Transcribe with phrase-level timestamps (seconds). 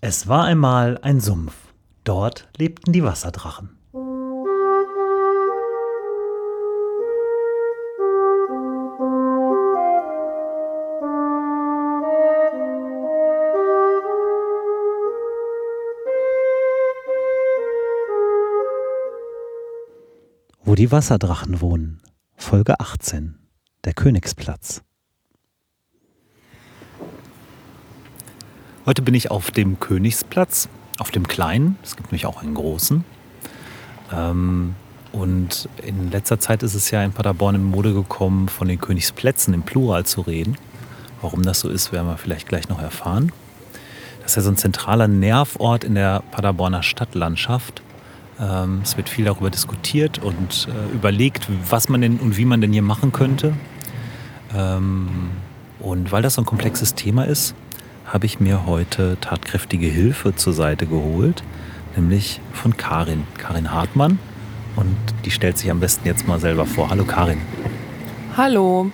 [0.00, 1.54] Es war einmal ein Sumpf.
[2.04, 3.70] Dort lebten die Wasserdrachen.
[20.62, 22.00] Wo die Wasserdrachen wohnen.
[22.36, 23.36] Folge 18.
[23.84, 24.82] Der Königsplatz.
[28.88, 30.66] Heute bin ich auf dem Königsplatz,
[30.98, 31.76] auf dem kleinen.
[31.84, 33.04] Es gibt nämlich auch einen großen.
[34.10, 34.76] Ähm,
[35.12, 39.52] und in letzter Zeit ist es ja in Paderborn in Mode gekommen, von den Königsplätzen
[39.52, 40.56] im Plural zu reden.
[41.20, 43.30] Warum das so ist, werden wir vielleicht gleich noch erfahren.
[44.22, 47.82] Das ist ja so ein zentraler Nervort in der Paderborner Stadtlandschaft.
[48.40, 52.62] Ähm, es wird viel darüber diskutiert und äh, überlegt, was man denn und wie man
[52.62, 53.52] denn hier machen könnte.
[54.56, 55.32] Ähm,
[55.78, 57.54] und weil das so ein komplexes Thema ist,
[58.12, 61.42] habe ich mir heute tatkräftige Hilfe zur Seite geholt,
[61.94, 64.18] nämlich von Karin, Karin Hartmann.
[64.76, 66.88] Und die stellt sich am besten jetzt mal selber vor.
[66.90, 67.40] Hallo Karin.
[68.36, 68.90] Hallo.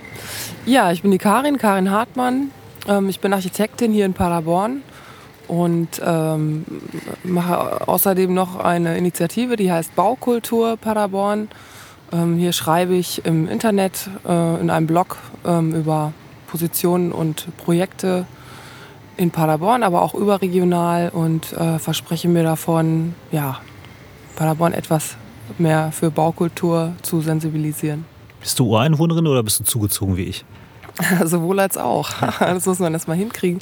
[0.66, 2.50] Ja, ich bin die Karin, Karin Hartmann.
[2.88, 4.82] Ähm, ich bin Architektin hier in Paderborn
[5.46, 6.64] und ähm,
[7.22, 11.48] mache außerdem noch eine Initiative, die heißt Baukultur Paderborn.
[12.12, 16.14] Ähm, hier schreibe ich im Internet äh, in einem Blog über
[16.46, 18.24] Positionen und Projekte
[19.16, 23.60] in Paderborn, aber auch überregional und äh, verspreche mir davon, ja,
[24.36, 25.16] Paderborn etwas
[25.58, 28.04] mehr für Baukultur zu sensibilisieren.
[28.40, 30.44] Bist du Ureinwohnerin oder bist du zugezogen wie ich?
[31.24, 32.10] Sowohl als auch.
[32.40, 33.60] Das muss man erstmal hinkriegen.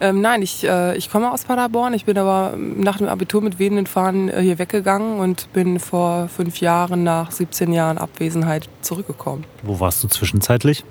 [0.00, 1.94] Ähm, nein, ich, äh, ich komme aus Paderborn.
[1.94, 6.28] Ich bin aber nach dem Abitur mit wehenden Fahnen äh, hier weggegangen und bin vor
[6.28, 9.44] fünf Jahren nach 17 Jahren Abwesenheit zurückgekommen.
[9.62, 10.84] Wo warst du zwischenzeitlich?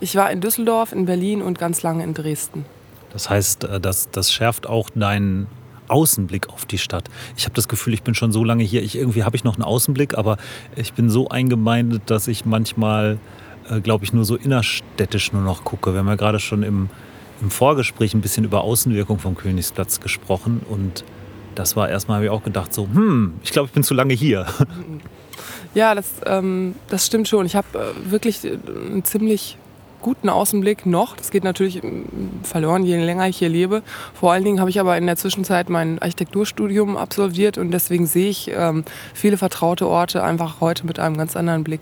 [0.00, 2.66] Ich war in Düsseldorf, in Berlin und ganz lange in Dresden.
[3.12, 5.46] Das heißt, äh, das, das schärft auch deinen
[5.88, 7.04] Außenblick auf die Stadt.
[7.36, 8.82] Ich habe das Gefühl, ich bin schon so lange hier.
[8.82, 10.38] Ich, irgendwie habe ich noch einen Außenblick, aber
[10.74, 13.18] ich bin so eingemeindet, dass ich manchmal,
[13.68, 15.92] äh, glaube ich, nur so innerstädtisch nur noch gucke.
[15.92, 16.88] Wir haben ja gerade schon im,
[17.40, 21.04] im Vorgespräch ein bisschen über Außenwirkung vom Königsplatz gesprochen und
[21.54, 24.14] das war erstmal, habe ich auch gedacht, so, hm, ich glaube, ich bin zu lange
[24.14, 24.46] hier.
[25.74, 27.46] Ja, das, ähm, das stimmt schon.
[27.46, 29.56] Ich habe äh, wirklich äh, einen ziemlich
[30.02, 31.16] guten Außenblick noch.
[31.16, 32.04] Das geht natürlich ähm,
[32.42, 33.82] verloren, je länger ich hier lebe.
[34.14, 38.28] Vor allen Dingen habe ich aber in der Zwischenzeit mein Architekturstudium absolviert und deswegen sehe
[38.28, 41.80] ich ähm, viele vertraute Orte einfach heute mit einem ganz anderen Blick.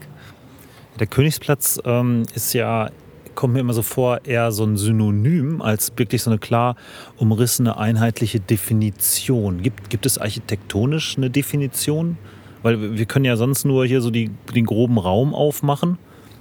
[0.99, 2.91] Der Königsplatz ähm, ist ja
[3.35, 6.77] kommt mir immer so vor, eher so ein Synonym als wirklich so eine klar
[7.17, 9.63] umrissene, einheitliche Definition.
[9.63, 12.19] Gibt, gibt es architektonisch eine Definition?
[12.63, 15.97] Weil wir können ja sonst nur hier so die, den groben Raum aufmachen.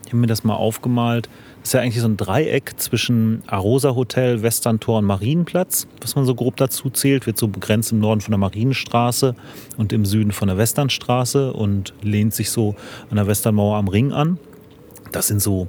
[0.06, 1.29] Ich habe mir das mal aufgemalt.
[1.69, 6.34] Ist ja eigentlich so ein Dreieck zwischen Arosa Hotel, Westerntor und Marienplatz, was man so
[6.34, 7.28] grob dazu zählt.
[7.28, 9.35] Wird so begrenzt im Norden von der Marienstraße
[9.78, 12.75] und im Süden von der Westernstraße und lehnt sich so
[13.12, 14.40] an der Westernmauer am Ring an.
[15.12, 15.68] Das sind so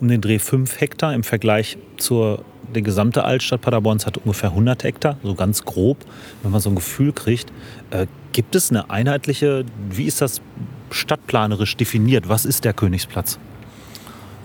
[0.00, 4.84] um den Dreh 5 Hektar im Vergleich zur der gesamte Altstadt Paderborns hat ungefähr 100
[4.84, 5.98] Hektar, so ganz grob,
[6.42, 7.52] wenn man so ein Gefühl kriegt.
[7.90, 10.40] Äh, gibt es eine einheitliche, wie ist das
[10.90, 12.30] stadtplanerisch definiert?
[12.30, 13.38] Was ist der Königsplatz?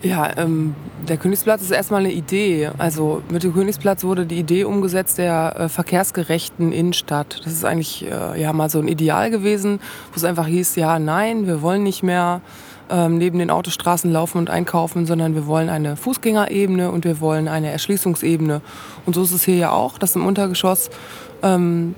[0.03, 0.75] Ja, ähm,
[1.07, 2.69] der Königsplatz ist erstmal eine Idee.
[2.77, 7.41] Also mit dem Königsplatz wurde die Idee umgesetzt der äh, verkehrsgerechten Innenstadt.
[7.43, 9.79] Das ist eigentlich äh, ja mal so ein Ideal gewesen,
[10.11, 12.41] wo es einfach hieß, ja, nein, wir wollen nicht mehr
[12.91, 17.47] ähm, neben den Autostraßen laufen und einkaufen, sondern wir wollen eine Fußgängerebene und wir wollen
[17.47, 18.61] eine Erschließungsebene.
[19.07, 20.91] Und so ist es hier ja auch, dass im Untergeschoss
[21.41, 21.95] ähm,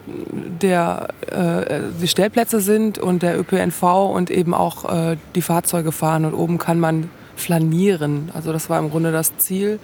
[0.61, 6.23] der, äh, die Stellplätze sind und der ÖPNV und eben auch äh, die Fahrzeuge fahren.
[6.23, 8.29] Und oben kann man flanieren.
[8.33, 9.79] Also das war im Grunde das Ziel.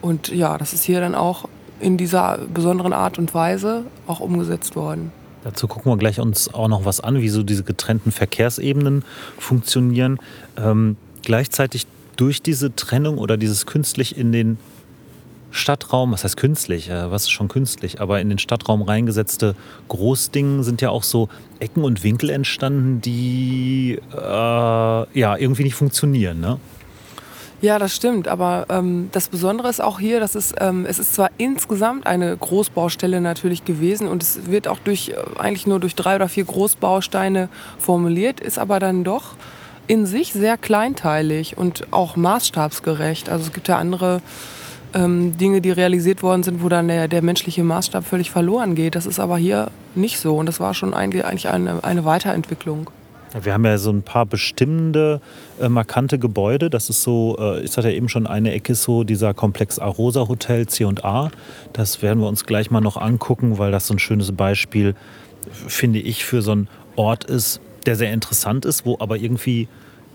[0.00, 1.48] Und ja, das ist hier dann auch
[1.80, 5.12] in dieser besonderen Art und Weise auch umgesetzt worden.
[5.44, 9.04] Dazu gucken wir gleich uns auch noch was an, wie so diese getrennten Verkehrsebenen
[9.38, 10.18] funktionieren.
[10.56, 14.58] Ähm, gleichzeitig durch diese Trennung oder dieses künstlich in den
[15.50, 19.54] Stadtraum, was heißt künstlich, äh, was ist schon künstlich, aber in den Stadtraum reingesetzte
[19.88, 21.28] Großdingen sind ja auch so
[21.58, 26.40] Ecken und Winkel entstanden, die äh, ja irgendwie nicht funktionieren.
[26.40, 26.58] Ne?
[27.60, 28.28] Ja, das stimmt.
[28.28, 32.36] Aber ähm, das Besondere ist auch hier, dass es, ähm, es ist zwar insgesamt eine
[32.36, 36.44] Großbaustelle natürlich gewesen und es wird auch durch, äh, eigentlich nur durch drei oder vier
[36.44, 39.34] Großbausteine formuliert, ist aber dann doch
[39.88, 43.28] in sich sehr kleinteilig und auch maßstabsgerecht.
[43.28, 44.20] Also es gibt ja andere
[44.94, 48.94] ähm, Dinge, die realisiert worden sind, wo dann der, der menschliche Maßstab völlig verloren geht.
[48.94, 52.88] Das ist aber hier nicht so und das war schon eigentlich eine, eine Weiterentwicklung.
[53.42, 55.20] Wir haben ja so ein paar bestimmende,
[55.60, 56.70] äh, markante Gebäude.
[56.70, 60.28] Das ist so, äh, ich hatte ja eben schon, eine Ecke so dieser Komplex Arosa
[60.28, 61.30] Hotel C&A.
[61.72, 64.94] Das werden wir uns gleich mal noch angucken, weil das so ein schönes Beispiel,
[65.66, 69.68] finde ich, für so einen Ort ist, der sehr interessant ist, wo aber irgendwie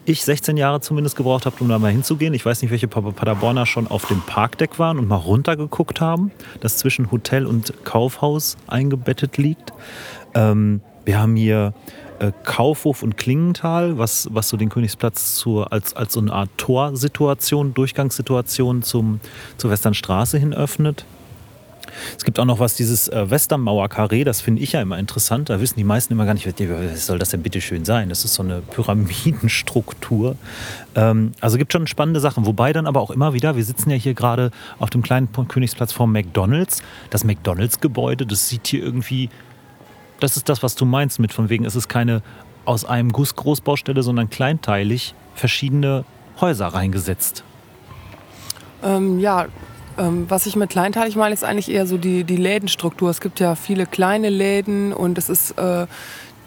[0.05, 2.33] ich 16 Jahre zumindest gebraucht habe, um da mal hinzugehen.
[2.33, 6.77] Ich weiß nicht, welche Paderborner schon auf dem Parkdeck waren und mal runtergeguckt haben, das
[6.77, 9.71] zwischen Hotel und Kaufhaus eingebettet liegt.
[10.33, 11.73] Ähm, wir haben hier
[12.23, 16.49] äh, Kaufhof und Klingenthal, was, was so den Königsplatz zur, als, als so eine Art
[16.57, 19.19] Torsituation, Durchgangssituation zum,
[19.57, 21.05] zur Westernstraße hin öffnet.
[22.17, 25.49] Es gibt auch noch was, dieses äh, Westernmauer-Karree, das finde ich ja immer interessant.
[25.49, 28.09] Da wissen die meisten immer gar nicht, was soll das denn bitte schön sein?
[28.09, 30.37] Das ist so eine Pyramidenstruktur.
[30.95, 32.45] Ähm, also gibt schon spannende Sachen.
[32.45, 35.91] Wobei dann aber auch immer wieder, wir sitzen ja hier gerade auf dem kleinen Königsplatz
[35.91, 36.81] vor McDonalds.
[37.09, 39.29] Das McDonalds-Gebäude, das sieht hier irgendwie
[40.23, 42.21] das ist das, was du meinst mit von wegen, es ist keine
[42.65, 46.05] aus einem Guss Großbaustelle, sondern kleinteilig verschiedene
[46.39, 47.43] Häuser reingesetzt.
[48.81, 49.47] Ähm, ja,
[49.97, 53.09] ähm, was ich mit kleinteilig meine, ist eigentlich eher so die, die Lädenstruktur.
[53.09, 55.87] Es gibt ja viele kleine Läden und es ist, äh,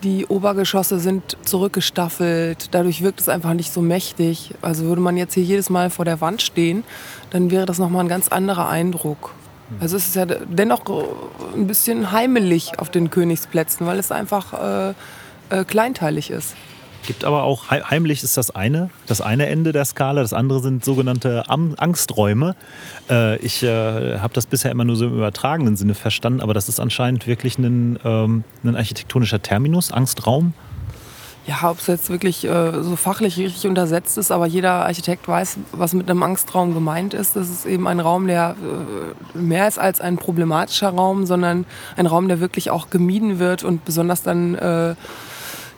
[0.02, 2.68] die Obergeschosse sind zurückgestaffelt.
[2.70, 4.54] Dadurch wirkt es einfach nicht so mächtig.
[4.62, 6.82] Also würde man jetzt hier jedes Mal vor der Wand stehen,
[7.28, 9.34] dann wäre das nochmal ein ganz anderer Eindruck.
[9.80, 10.82] Also es ist ja dennoch
[11.54, 14.94] ein bisschen heimelig auf den Königsplätzen, weil es einfach äh,
[15.50, 16.54] äh, kleinteilig ist.
[17.06, 20.84] Gibt aber auch, heimlich ist das eine, das eine Ende der Skala, das andere sind
[20.84, 22.56] sogenannte Angsträume.
[23.08, 26.68] Äh, ich äh, habe das bisher immer nur so im übertragenen Sinne verstanden, aber das
[26.68, 30.52] ist anscheinend wirklich ein, ähm, ein architektonischer Terminus, Angstraum
[31.46, 35.58] ja, ob es jetzt wirklich äh, so fachlich richtig untersetzt ist, aber jeder Architekt weiß,
[35.72, 37.36] was mit einem Angstraum gemeint ist.
[37.36, 38.56] Das ist eben ein Raum, der
[39.34, 41.64] äh, mehr ist als ein problematischer Raum, sondern
[41.96, 44.96] ein Raum, der wirklich auch gemieden wird und besonders dann äh,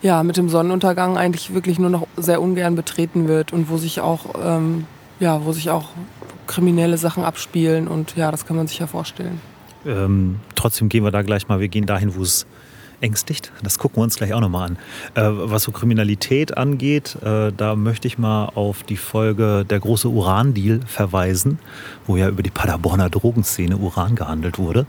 [0.00, 4.00] ja, mit dem Sonnenuntergang eigentlich wirklich nur noch sehr ungern betreten wird und wo sich
[4.00, 4.86] auch, ähm,
[5.20, 5.90] ja, wo sich auch
[6.46, 9.40] kriminelle Sachen abspielen und ja, das kann man sich ja vorstellen.
[9.84, 12.46] Ähm, trotzdem gehen wir da gleich mal, wir gehen dahin, wo es
[13.00, 13.52] ängstigt.
[13.62, 14.78] Das gucken wir uns gleich auch nochmal an.
[15.14, 20.08] Äh, was so Kriminalität angeht, äh, da möchte ich mal auf die Folge Der große
[20.08, 21.58] Uran-Deal verweisen,
[22.06, 24.86] wo ja über die Paderborner Drogenszene Uran gehandelt wurde.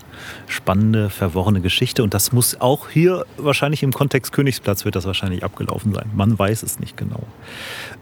[0.48, 2.04] Spannende, verworrene Geschichte.
[2.04, 6.10] Und das muss auch hier wahrscheinlich im Kontext Königsplatz wird das wahrscheinlich abgelaufen sein.
[6.14, 7.24] Man weiß es nicht genau.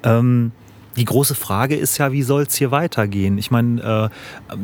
[0.04, 0.52] Ähm,
[0.96, 3.38] die große Frage ist ja, wie soll es hier weitergehen?
[3.38, 4.10] Ich meine,
[4.50, 4.58] äh, äh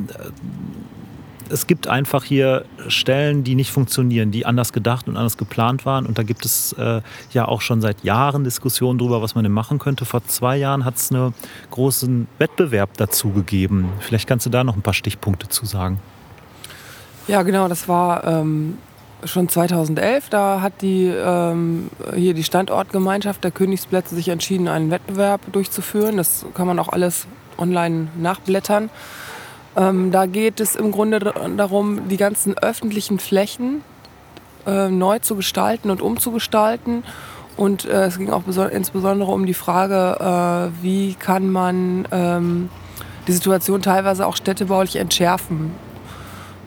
[1.50, 6.06] es gibt einfach hier Stellen, die nicht funktionieren, die anders gedacht und anders geplant waren.
[6.06, 7.02] Und da gibt es äh,
[7.32, 10.06] ja auch schon seit Jahren Diskussionen darüber, was man denn machen könnte.
[10.06, 11.34] Vor zwei Jahren hat es einen
[11.72, 13.90] großen Wettbewerb dazu gegeben.
[14.00, 16.00] Vielleicht kannst du da noch ein paar Stichpunkte zu sagen.
[17.28, 18.78] Ja, genau, das war ähm,
[19.24, 20.30] schon 2011.
[20.30, 26.18] Da hat die, ähm, hier die Standortgemeinschaft der Königsplätze sich entschieden, einen Wettbewerb durchzuführen.
[26.18, 28.90] Das kann man auch alles online nachblättern.
[29.76, 31.20] Ähm, da geht es im Grunde
[31.58, 33.82] darum, die ganzen öffentlichen Flächen
[34.66, 37.04] äh, neu zu gestalten und umzugestalten.
[37.58, 42.70] Und äh, es ging auch insbesondere um die Frage, äh, wie kann man ähm,
[43.28, 45.72] die Situation teilweise auch städtebaulich entschärfen.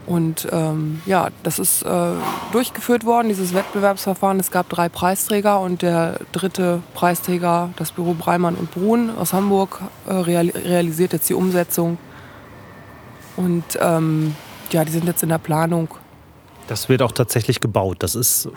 [0.06, 2.12] Und ähm, ja, das ist äh,
[2.52, 4.38] durchgeführt worden, dieses Wettbewerbsverfahren.
[4.38, 9.80] Es gab drei Preisträger und der dritte Preisträger, das Büro Breimann und Brun aus Hamburg,
[10.06, 11.98] äh, real realisiert jetzt die Umsetzung
[13.36, 14.34] und ähm,
[14.70, 15.88] ja, die sind jetzt in der Planung.
[16.68, 17.98] Das wird auch tatsächlich gebaut.
[18.00, 18.50] Das ist äh,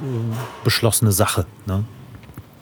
[0.63, 1.45] beschlossene Sache.
[1.65, 1.83] Ne?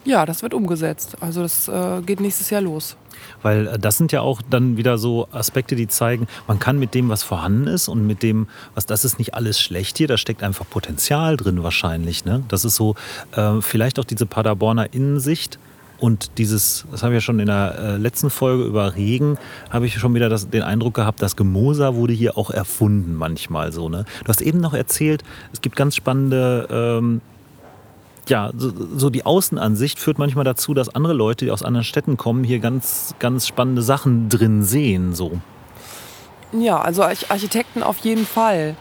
[0.04, 1.18] Ja, das wird umgesetzt.
[1.20, 2.96] Also das äh, geht nächstes Jahr los.
[3.42, 6.94] Weil äh, das sind ja auch dann wieder so Aspekte, die zeigen, man kann mit
[6.94, 10.18] dem, was vorhanden ist und mit dem, was das ist nicht alles schlecht hier, da
[10.18, 12.26] steckt einfach Potenzial drin wahrscheinlich.
[12.26, 12.44] Ne?
[12.48, 12.96] Das ist so
[13.34, 15.60] äh, vielleicht auch diese Paderborner Innensicht,
[16.00, 19.38] und dieses, das habe ich ja schon in der äh, letzten Folge über Regen,
[19.70, 23.72] habe ich schon wieder das, den Eindruck gehabt, das Gemoser wurde hier auch erfunden manchmal
[23.72, 23.90] so.
[23.90, 24.06] Ne?
[24.24, 25.24] Du hast eben noch erzählt,
[25.54, 27.22] es gibt ganz spannende, ähm,
[28.28, 32.18] ja, so, so, die Außenansicht führt manchmal dazu, dass andere Leute, die aus anderen Städten
[32.18, 35.16] kommen, hier ganz, ganz spannende Sachen drin sehen.
[35.16, 35.40] So.
[36.52, 38.76] Ja, also Architekten auf jeden Fall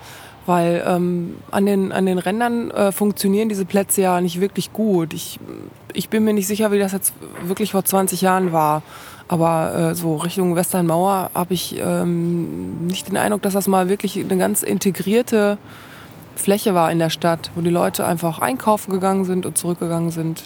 [0.47, 5.13] weil ähm, an, den, an den Rändern äh, funktionieren diese Plätze ja nicht wirklich gut.
[5.13, 5.39] Ich,
[5.93, 7.13] ich bin mir nicht sicher, wie das jetzt
[7.45, 8.83] wirklich vor 20 Jahren war.
[9.29, 14.17] Aber äh, so Richtung Westernmauer habe ich ähm, nicht den Eindruck, dass das mal wirklich
[14.19, 15.59] eine ganz integrierte
[16.37, 20.45] Fläche war in der Stadt, wo die Leute einfach einkaufen gegangen sind und zurückgegangen sind.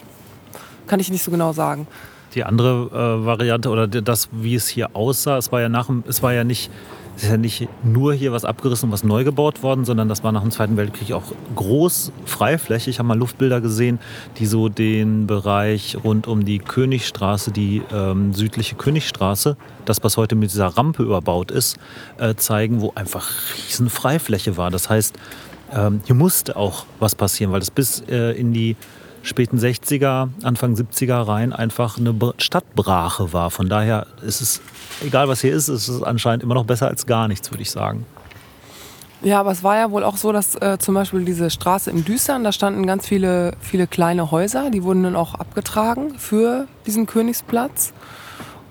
[0.86, 1.86] Kann ich nicht so genau sagen.
[2.34, 6.22] Die andere äh, Variante oder das, wie es hier aussah, es war ja nach es
[6.22, 6.70] war ja nicht
[7.20, 10.24] Es ist ja nicht nur hier was abgerissen und was neu gebaut worden, sondern das
[10.24, 12.88] war nach dem Zweiten Weltkrieg auch groß freiflächig.
[12.88, 13.98] Ich habe mal Luftbilder gesehen,
[14.38, 20.34] die so den Bereich rund um die Königstraße, die ähm, südliche Königstraße, das, was heute
[20.34, 21.76] mit dieser Rampe überbaut ist,
[22.16, 24.70] äh, zeigen, wo einfach riesen Freifläche war.
[24.70, 25.14] Das heißt,
[25.74, 28.76] ähm, hier musste auch was passieren, weil das bis äh, in die
[29.22, 33.50] späten 60er, Anfang 70er rein einfach eine Stadtbrache war.
[33.50, 34.60] Von daher ist es,
[35.04, 37.70] egal was hier ist, ist es anscheinend immer noch besser als gar nichts, würde ich
[37.70, 38.06] sagen.
[39.22, 42.06] Ja, aber es war ja wohl auch so, dass äh, zum Beispiel diese Straße im
[42.06, 47.04] Düstern, da standen ganz viele, viele kleine Häuser, die wurden dann auch abgetragen für diesen
[47.04, 47.92] Königsplatz.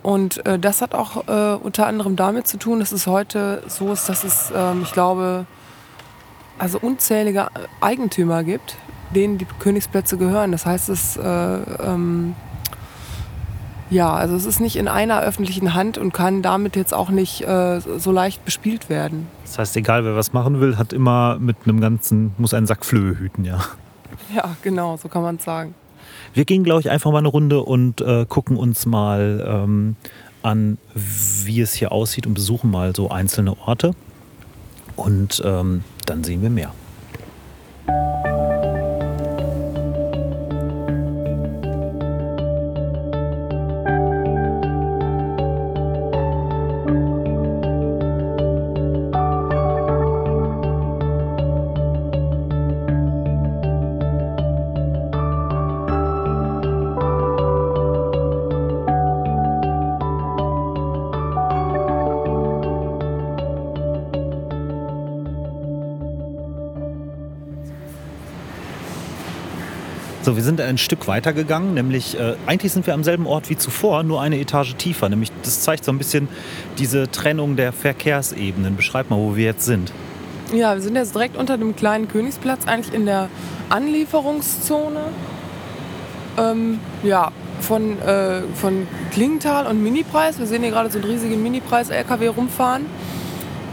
[0.02, 3.92] Und äh, das hat auch äh, unter anderem damit zu tun, dass es heute so
[3.92, 5.46] ist, dass es, ähm, ich glaube,
[6.58, 8.76] also unzählige Eigentümer gibt,
[9.16, 10.52] denen die Königsplätze gehören.
[10.52, 12.36] Das heißt, es äh, ähm,
[13.90, 17.42] ja, also es ist nicht in einer öffentlichen Hand und kann damit jetzt auch nicht
[17.42, 19.28] äh, so leicht bespielt werden.
[19.46, 22.86] Das heißt, egal wer was machen will, hat immer mit einem ganzen, muss einen Sack
[22.86, 23.60] Flöhe hüten, ja.
[24.36, 25.74] Ja, genau, so kann man es sagen.
[26.34, 29.96] Wir gehen, glaube ich, einfach mal eine Runde und äh, gucken uns mal ähm,
[30.44, 33.96] an, wie es hier aussieht und besuchen mal so einzelne Orte.
[34.96, 36.74] Und ähm, dann sehen wir mehr.
[70.30, 73.50] So, wir sind ein Stück weiter gegangen, nämlich äh, eigentlich sind wir am selben Ort
[73.50, 75.10] wie zuvor, nur eine Etage tiefer.
[75.10, 76.28] Nämlich das zeigt so ein bisschen
[76.78, 78.76] diese Trennung der Verkehrsebenen.
[78.76, 79.92] Beschreib mal, wo wir jetzt sind.
[80.54, 83.28] Ja, wir sind jetzt direkt unter dem kleinen Königsplatz, eigentlich in der
[83.70, 85.00] Anlieferungszone.
[86.38, 87.32] Ähm, ja,
[87.62, 90.38] von, äh, von Klingenthal und Minipreis.
[90.38, 92.86] Wir sehen hier gerade so einen riesigen Minipreis-LKW rumfahren.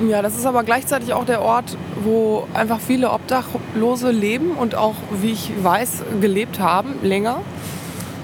[0.00, 4.94] Ja, das ist aber gleichzeitig auch der Ort, wo einfach viele Obdachlose leben und auch,
[5.22, 7.40] wie ich weiß, gelebt haben, länger.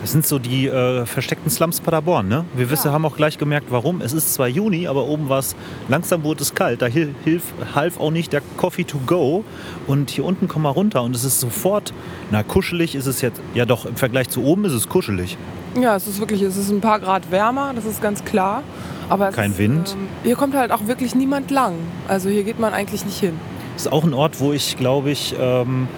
[0.04, 2.26] Es sind so die äh, versteckten Slums Paderborn.
[2.26, 2.44] Ne?
[2.54, 2.92] Wir wissen, ja.
[2.92, 4.00] haben auch gleich gemerkt, warum.
[4.00, 5.54] Es ist zwar Juni, aber oben war es,
[5.88, 6.82] langsam wurde es kalt.
[6.82, 9.44] Da hilf, half auch nicht der Coffee to go.
[9.86, 11.94] Und hier unten kommen wir runter und es ist sofort,
[12.32, 15.38] na kuschelig ist es jetzt, ja doch, im Vergleich zu oben ist es kuschelig.
[15.80, 18.62] Ja, es ist wirklich, es ist ein paar Grad wärmer, das ist ganz klar.
[19.08, 19.96] Aber Kein ist, Wind.
[19.98, 21.74] Ähm, hier kommt halt auch wirklich niemand lang.
[22.08, 23.34] Also hier geht man eigentlich nicht hin.
[23.74, 25.88] Das ist auch ein Ort, wo ich, glaube ich, ähm,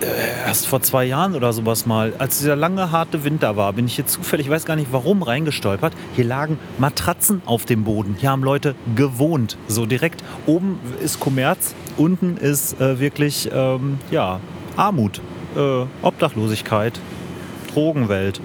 [0.00, 3.86] äh, erst vor zwei Jahren oder sowas mal, als dieser lange, harte Winter war, bin
[3.86, 5.92] ich hier zufällig, ich weiß gar nicht warum, reingestolpert.
[6.14, 8.16] Hier lagen Matratzen auf dem Boden.
[8.18, 9.56] Hier haben Leute gewohnt.
[9.66, 14.40] So direkt oben ist Kommerz, unten ist äh, wirklich ähm, ja,
[14.76, 15.20] Armut,
[15.56, 17.00] äh, Obdachlosigkeit,
[17.72, 18.40] Drogenwelt.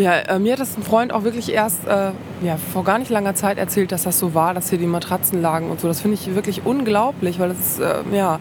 [0.00, 3.10] Ja, äh, mir hat das ein Freund auch wirklich erst äh, ja, vor gar nicht
[3.10, 5.88] langer Zeit erzählt, dass das so war, dass hier die Matratzen lagen und so.
[5.88, 8.40] Das finde ich wirklich unglaublich, weil das äh, ja,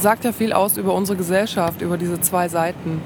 [0.00, 3.02] sagt ja viel aus über unsere Gesellschaft, über diese zwei Seiten.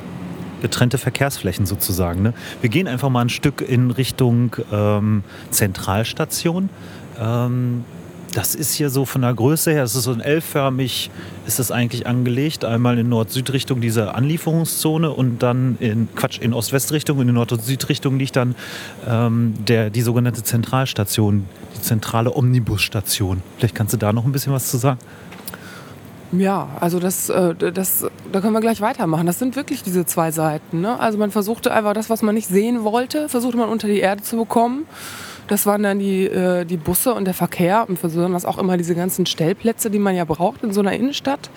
[0.63, 2.23] Getrennte Verkehrsflächen sozusagen.
[2.23, 2.35] Ne?
[2.61, 6.69] Wir gehen einfach mal ein Stück in Richtung ähm, Zentralstation.
[7.21, 7.85] Ähm,
[8.35, 11.11] das ist hier so von der Größe her, es ist so ein L-förmig,
[11.47, 12.65] ist das eigentlich angelegt.
[12.65, 17.63] Einmal in Nord-Süd-Richtung diese Anlieferungszone und dann in Quatsch, in Ost-West-Richtung und in Nord- und
[17.63, 18.55] Süd-Richtung liegt dann
[19.09, 21.47] ähm, der, die sogenannte Zentralstation,
[21.77, 23.43] die zentrale Omnibusstation.
[23.59, 25.01] Vielleicht kannst du da noch ein bisschen was zu sagen.
[26.33, 29.27] Ja, also das, äh, das, da können wir gleich weitermachen.
[29.27, 30.81] Das sind wirklich diese zwei Seiten.
[30.81, 30.99] Ne?
[31.01, 34.23] Also man versuchte einfach das, was man nicht sehen wollte, versuchte man unter die Erde
[34.23, 34.87] zu bekommen.
[35.51, 38.95] Das waren dann die, äh, die Busse und der Verkehr und besonders auch immer diese
[38.95, 41.51] ganzen Stellplätze, die man ja braucht in so einer Innenstadt.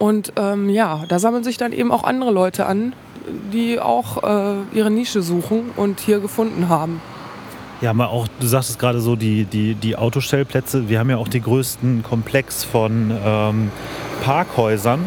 [0.00, 2.92] Und ähm, ja, da sammeln sich dann eben auch andere Leute an,
[3.52, 7.00] die auch äh, ihre Nische suchen und hier gefunden haben.
[7.80, 11.16] Ja, aber auch, du sagst es gerade so, die, die, die Autostellplätze, wir haben ja
[11.16, 13.70] auch den größten Komplex von ähm,
[14.24, 15.00] Parkhäusern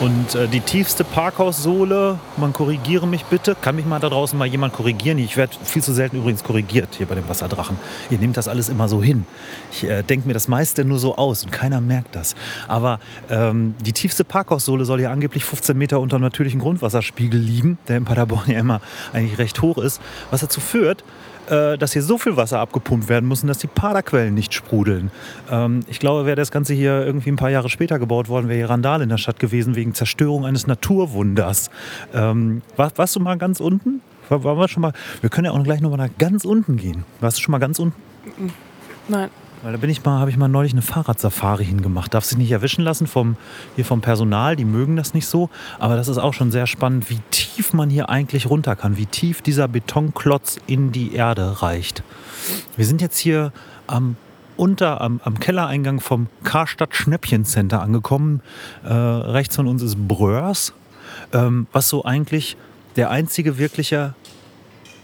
[0.00, 4.46] und äh, die tiefste Parkhaussohle, man korrigiere mich bitte, kann mich mal da draußen mal
[4.46, 5.18] jemand korrigieren?
[5.18, 7.76] Ich werde viel zu selten übrigens korrigiert hier bei dem Wasserdrachen.
[8.10, 9.26] Ihr nehmt das alles immer so hin.
[9.70, 12.34] Ich äh, denke mir das meiste nur so aus und keiner merkt das.
[12.68, 17.78] Aber ähm, die tiefste Parkhaussohle soll ja angeblich 15 Meter unter dem natürlichen Grundwasserspiegel liegen,
[17.88, 18.80] der in Paderborn ja immer
[19.12, 21.04] eigentlich recht hoch ist, was dazu führt,
[21.52, 25.10] äh, dass hier so viel Wasser abgepumpt werden muss, dass die Paderquellen nicht sprudeln.
[25.50, 28.56] Ähm, ich glaube, wäre das Ganze hier irgendwie ein paar Jahre später gebaut worden, wäre
[28.56, 31.70] hier Randal in der Stadt gewesen wegen Zerstörung eines Naturwunders.
[32.14, 34.00] Ähm, war, warst du mal ganz unten?
[34.30, 34.92] War, waren wir schon mal?
[35.20, 37.04] Wir können ja auch gleich noch mal nach ganz unten gehen.
[37.20, 38.00] Warst du schon mal ganz unten?
[39.08, 39.28] Nein.
[39.62, 42.12] Weil da bin ich mal, habe ich mal neulich eine Fahrradsafari hingemacht.
[42.12, 43.36] Darf sich nicht erwischen lassen vom,
[43.76, 45.50] hier vom Personal, die mögen das nicht so.
[45.78, 49.06] Aber das ist auch schon sehr spannend, wie tief man hier eigentlich runter kann, wie
[49.06, 52.02] tief dieser Betonklotz in die Erde reicht.
[52.76, 53.52] Wir sind jetzt hier
[53.86, 54.16] am
[54.56, 58.42] unter am, am Kellereingang vom Karstadt Schnäppchen Center angekommen.
[58.84, 60.74] Äh, rechts von uns ist Bröers,
[61.32, 62.56] ähm, was so eigentlich
[62.96, 64.14] der einzige wirkliche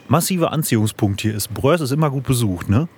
[0.09, 1.55] massive Anziehungspunkt hier ist.
[1.55, 2.89] Bröers ist immer gut besucht, ne?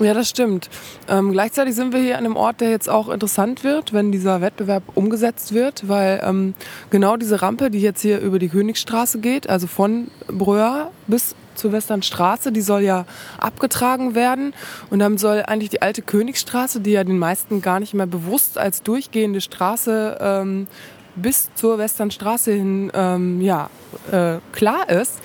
[0.00, 0.70] Ja, das stimmt.
[1.08, 4.40] Ähm, gleichzeitig sind wir hier an einem Ort, der jetzt auch interessant wird, wenn dieser
[4.40, 6.54] Wettbewerb umgesetzt wird, weil ähm,
[6.88, 11.72] genau diese Rampe, die jetzt hier über die Königsstraße geht, also von Bröer bis zur
[11.72, 13.04] Westernstraße, die soll ja
[13.36, 14.54] abgetragen werden.
[14.88, 18.56] Und dann soll eigentlich die alte Königsstraße, die ja den meisten gar nicht mehr bewusst
[18.56, 20.66] als durchgehende Straße ähm,
[21.14, 23.68] bis zur Westernstraße hin ähm, ja,
[24.10, 25.18] äh, klar ist,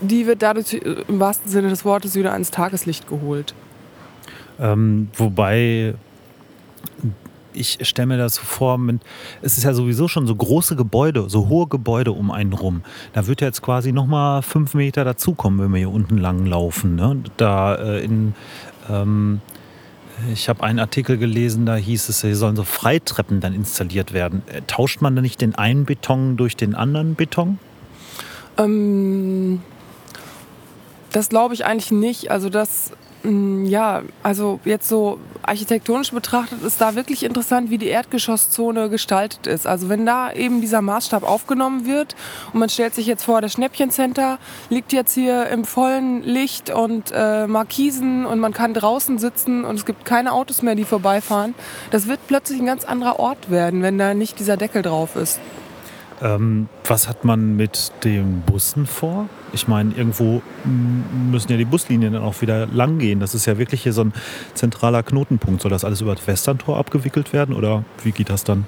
[0.00, 3.54] die wird dadurch äh, im wahrsten Sinne des Wortes wieder ans Tageslicht geholt.
[4.58, 5.94] Ähm, wobei
[7.52, 8.78] ich stelle mir das so vor,
[9.42, 12.82] es ist ja sowieso schon so große Gebäude, so hohe Gebäude um einen rum.
[13.12, 16.94] Da wird ja jetzt quasi nochmal fünf Meter dazukommen, wenn wir hier unten lang laufen.
[16.94, 17.22] Ne?
[17.36, 18.34] Da äh, in,
[18.88, 19.40] ähm,
[20.32, 24.42] ich habe einen Artikel gelesen, da hieß es, hier sollen so Freitreppen dann installiert werden.
[24.46, 27.58] Äh, tauscht man dann nicht den einen Beton durch den anderen Beton?
[28.56, 29.60] Ähm,
[31.12, 32.30] das glaube ich eigentlich nicht.
[32.30, 32.92] Also das
[33.24, 39.66] ja, also jetzt so architektonisch betrachtet ist da wirklich interessant, wie die Erdgeschosszone gestaltet ist.
[39.66, 42.14] Also wenn da eben dieser Maßstab aufgenommen wird
[42.52, 44.38] und man stellt sich jetzt vor, das Schnäppchencenter
[44.70, 49.76] liegt jetzt hier im vollen Licht und äh, Markisen und man kann draußen sitzen und
[49.76, 51.54] es gibt keine Autos mehr, die vorbeifahren.
[51.90, 55.40] Das wird plötzlich ein ganz anderer Ort werden, wenn da nicht dieser Deckel drauf ist.
[56.22, 59.28] Ähm, was hat man mit den Bussen vor?
[59.52, 63.20] Ich meine, irgendwo müssen ja die Buslinien dann auch wieder lang gehen.
[63.20, 64.12] Das ist ja wirklich hier so ein
[64.54, 65.62] zentraler Knotenpunkt.
[65.62, 68.66] Soll das alles über das Westerntor abgewickelt werden oder wie geht das dann?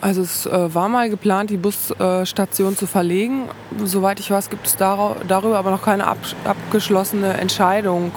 [0.00, 3.48] Also es äh, war mal geplant, die Busstation äh, zu verlegen.
[3.84, 8.12] Soweit ich weiß, gibt es darüber aber noch keine ab abgeschlossene Entscheidung.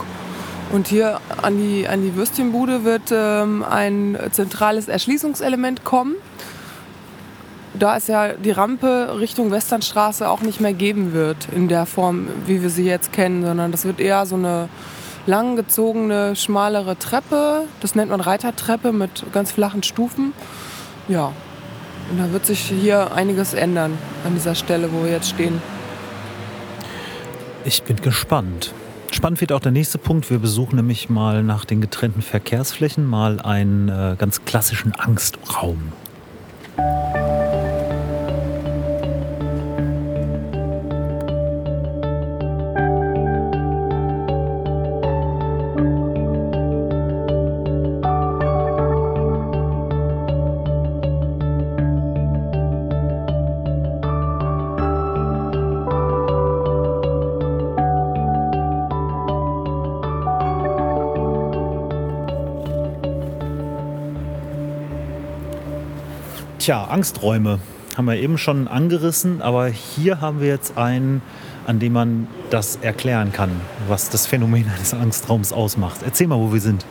[0.72, 6.16] Und hier an die, an die Würstchenbude wird ähm, ein zentrales Erschließungselement kommen
[7.80, 12.28] da es ja die Rampe Richtung Westernstraße auch nicht mehr geben wird in der Form,
[12.46, 14.70] wie wir sie jetzt kennen, sondern das wird eher so eine
[15.26, 17.66] langgezogene, schmalere Treppe.
[17.82, 20.34] Das nennt man Reitertreppe mit ganz flachen Stufen.
[21.08, 21.32] Ja,
[22.12, 25.62] und da wird sich hier einiges ändern an dieser Stelle, wo wir jetzt stehen.
[27.66, 28.74] Ich bin gespannt.
[29.12, 30.30] Spannend wird auch der nächste Punkt.
[30.30, 35.92] Wir besuchen nämlich mal nach den getrennten Verkehrsflächen mal einen äh, ganz klassischen Angstraum.
[66.70, 67.58] Tja, Angsträume
[67.98, 71.24] haben wir eben schon angerissen, aber hier haben wir jetzt einen,
[71.66, 73.50] an dem man das erklären kann,
[73.88, 76.02] was das Phänomen eines Angstraums ausmacht.
[76.06, 76.86] Erzähl mal, wo wir sind.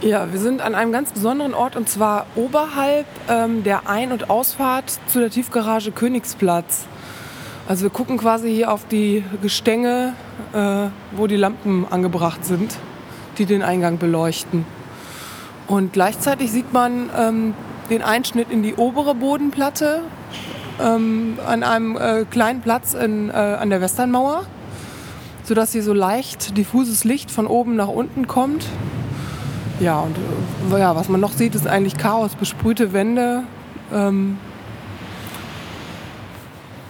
[0.00, 4.30] Ja, wir sind an einem ganz besonderen Ort und zwar oberhalb ähm, der Ein- und
[4.30, 6.86] Ausfahrt zu der Tiefgarage Königsplatz.
[7.68, 10.14] Also wir gucken quasi hier auf die Gestänge,
[10.54, 12.78] äh, wo die Lampen angebracht sind,
[13.36, 14.64] die den Eingang beleuchten.
[15.66, 17.52] Und gleichzeitig sieht man ähm,
[17.90, 20.02] den Einschnitt in die obere Bodenplatte
[20.80, 24.44] ähm, an einem äh, kleinen Platz in, äh, an der Westernmauer,
[25.44, 28.66] sodass hier so leicht diffuses Licht von oben nach unten kommt.
[29.80, 30.16] Ja, und
[30.72, 33.44] äh, ja, was man noch sieht, ist eigentlich Chaos, besprühte Wände.
[33.92, 34.38] Ähm,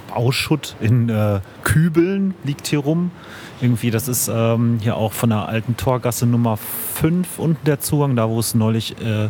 [0.09, 3.11] Bauschutt in äh, Kübeln liegt hier rum.
[3.61, 8.15] Irgendwie, das ist ähm, hier auch von der alten Torgasse Nummer 5 unten der Zugang,
[8.15, 9.29] da wo es neulich äh,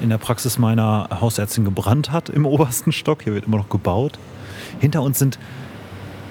[0.00, 3.22] in der Praxis meiner Hausärztin gebrannt hat im obersten Stock.
[3.22, 4.18] Hier wird immer noch gebaut.
[4.80, 5.38] Hinter uns sind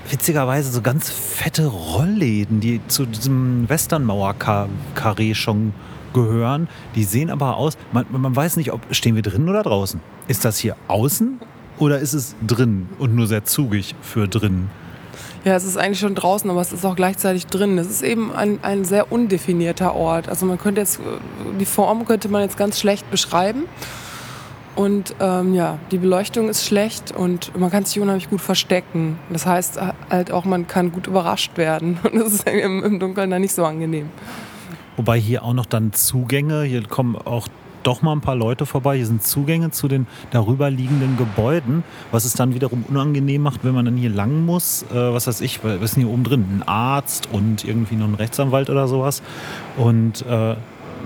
[0.10, 5.74] witzigerweise so ganz fette Rollläden, die zu diesem Westernmauer-Karree schon
[6.14, 6.68] gehören.
[6.96, 10.00] Die sehen aber aus, man, man weiß nicht, ob stehen wir drin oder draußen.
[10.28, 11.40] Ist das hier außen
[11.78, 14.70] oder ist es drin und nur sehr zugig für drin?
[15.46, 17.78] Ja, es ist eigentlich schon draußen, aber es ist auch gleichzeitig drin.
[17.78, 20.28] Es ist eben ein, ein sehr undefinierter Ort.
[20.28, 21.00] Also man könnte jetzt,
[21.60, 23.66] die Form könnte man jetzt ganz schlecht beschreiben.
[24.76, 29.20] Und ähm, ja, die Beleuchtung ist schlecht und man kann sich unheimlich gut verstecken.
[29.30, 29.80] Das heißt
[30.10, 32.00] halt auch, man kann gut überrascht werden.
[32.04, 34.10] Und das ist im, im Dunkeln dann nicht so angenehm.
[34.98, 37.48] Wobei hier auch noch dann Zugänge, hier kommen auch
[37.86, 38.98] doch mal ein paar Leute vorbei.
[38.98, 43.74] Hier sind Zugänge zu den darüber liegenden Gebäuden, was es dann wiederum unangenehm macht, wenn
[43.74, 44.84] man dann hier lang muss.
[44.84, 48.16] Äh, was weiß ich, wir sind hier oben drin ein Arzt und irgendwie noch ein
[48.16, 49.22] Rechtsanwalt oder sowas.
[49.78, 50.56] Und äh,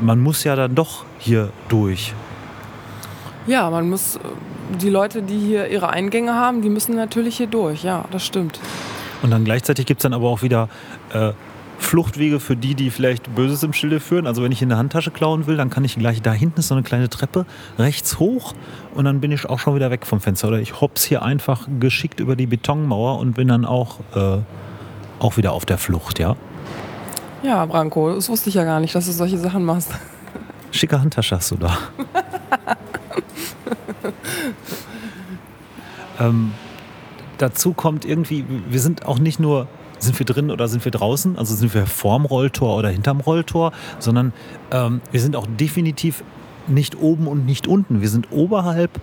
[0.02, 2.14] man muss ja dann doch hier durch.
[3.48, 4.20] Ja, man muss, äh,
[4.82, 7.84] die Leute, die hier ihre Eingänge haben, die müssen natürlich hier durch.
[7.84, 8.60] Ja, das stimmt.
[9.22, 10.70] Und dann gleichzeitig gibt es dann aber auch wieder
[11.12, 11.34] äh,
[11.80, 14.28] Fluchtwege für die, die vielleicht Böses im Schilde führen.
[14.28, 16.68] Also wenn ich in der Handtasche klauen will, dann kann ich gleich, da hinten ist
[16.68, 17.46] so eine kleine Treppe,
[17.80, 18.54] rechts hoch
[18.94, 20.50] und dann bin ich auch schon wieder weg vom Fenster.
[20.50, 24.38] Oder ich hops hier einfach geschickt über die Betonmauer und bin dann auch, äh,
[25.20, 26.36] auch wieder auf der Flucht, ja.
[27.42, 29.92] Ja, Branko, das wusste ich ja gar nicht, dass du solche Sachen machst.
[30.72, 31.78] Schicke Handtasche hast du da.
[36.20, 36.52] ähm,
[37.38, 39.68] dazu kommt irgendwie, wir sind auch nicht nur
[40.10, 41.38] sind wir drin oder sind wir draußen?
[41.38, 44.34] Also sind wir vorm Rolltor oder hinterm Rolltor, sondern
[44.72, 46.24] ähm, wir sind auch definitiv
[46.68, 48.02] nicht oben und nicht unten.
[48.02, 49.00] Wir sind oberhalb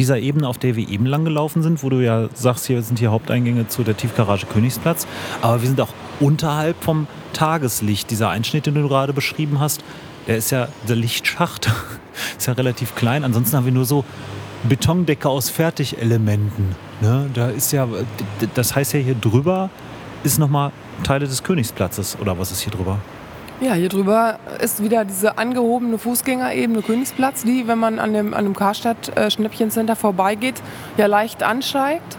[0.00, 2.98] dieser Ebene, auf der wir eben lang gelaufen sind, wo du ja sagst, hier sind
[2.98, 5.06] hier Haupteingänge zu der Tiefgarage Königsplatz.
[5.42, 8.10] Aber wir sind auch unterhalb vom Tageslicht.
[8.10, 9.84] Dieser Einschnitt, den du gerade beschrieben hast,
[10.26, 11.70] der ist ja der Lichtschacht,
[12.36, 13.22] ist ja relativ klein.
[13.22, 14.04] Ansonsten haben wir nur so
[14.68, 16.74] Betondecke aus Fertigelementen.
[17.00, 17.30] Ne?
[17.32, 17.86] Da ist ja,
[18.54, 19.70] das heißt ja hier drüber
[20.24, 20.72] ist nochmal
[21.04, 22.98] Teile des Königsplatzes oder was ist hier drüber?
[23.60, 28.44] Ja, hier drüber ist wieder diese angehobene Fußgängerebene Königsplatz, die, wenn man an dem, an
[28.44, 30.62] dem Karstadt äh, vorbeigeht,
[30.96, 32.16] ja leicht ansteigt.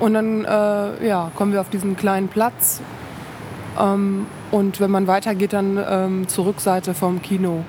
[0.00, 2.80] Und dann äh, ja, kommen wir auf diesen kleinen Platz.
[3.78, 7.64] Ähm, und wenn man weitergeht, dann ähm, zur Rückseite vom Kino.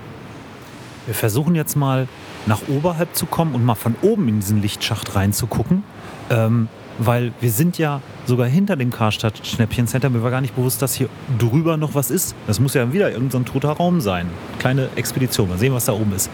[1.05, 2.07] Wir versuchen jetzt mal
[2.47, 5.83] nach oberhalb zu kommen und mal von oben in diesen Lichtschacht reinzugucken.
[6.29, 6.69] Ähm,
[7.05, 10.09] weil wir sind ja sogar hinter dem Karstadt Schnäppchencenter.
[10.09, 11.09] Mir war gar nicht bewusst, dass hier
[11.39, 12.35] drüber noch was ist.
[12.47, 14.29] Das muss ja wieder irgendein so toter Raum sein.
[14.59, 15.49] Kleine Expedition.
[15.49, 16.29] Mal sehen, was da oben ist.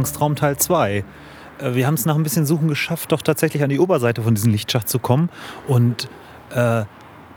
[0.00, 1.04] Angstraum Teil 2.
[1.58, 4.34] Äh, wir haben es nach ein bisschen Suchen geschafft, doch tatsächlich an die Oberseite von
[4.34, 5.28] diesem Lichtschacht zu kommen.
[5.68, 6.08] Und
[6.54, 6.84] äh,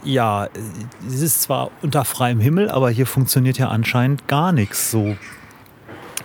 [0.06, 0.47] ja,
[1.08, 5.15] es ist zwar unter freiem Himmel, aber hier funktioniert ja anscheinend gar nichts so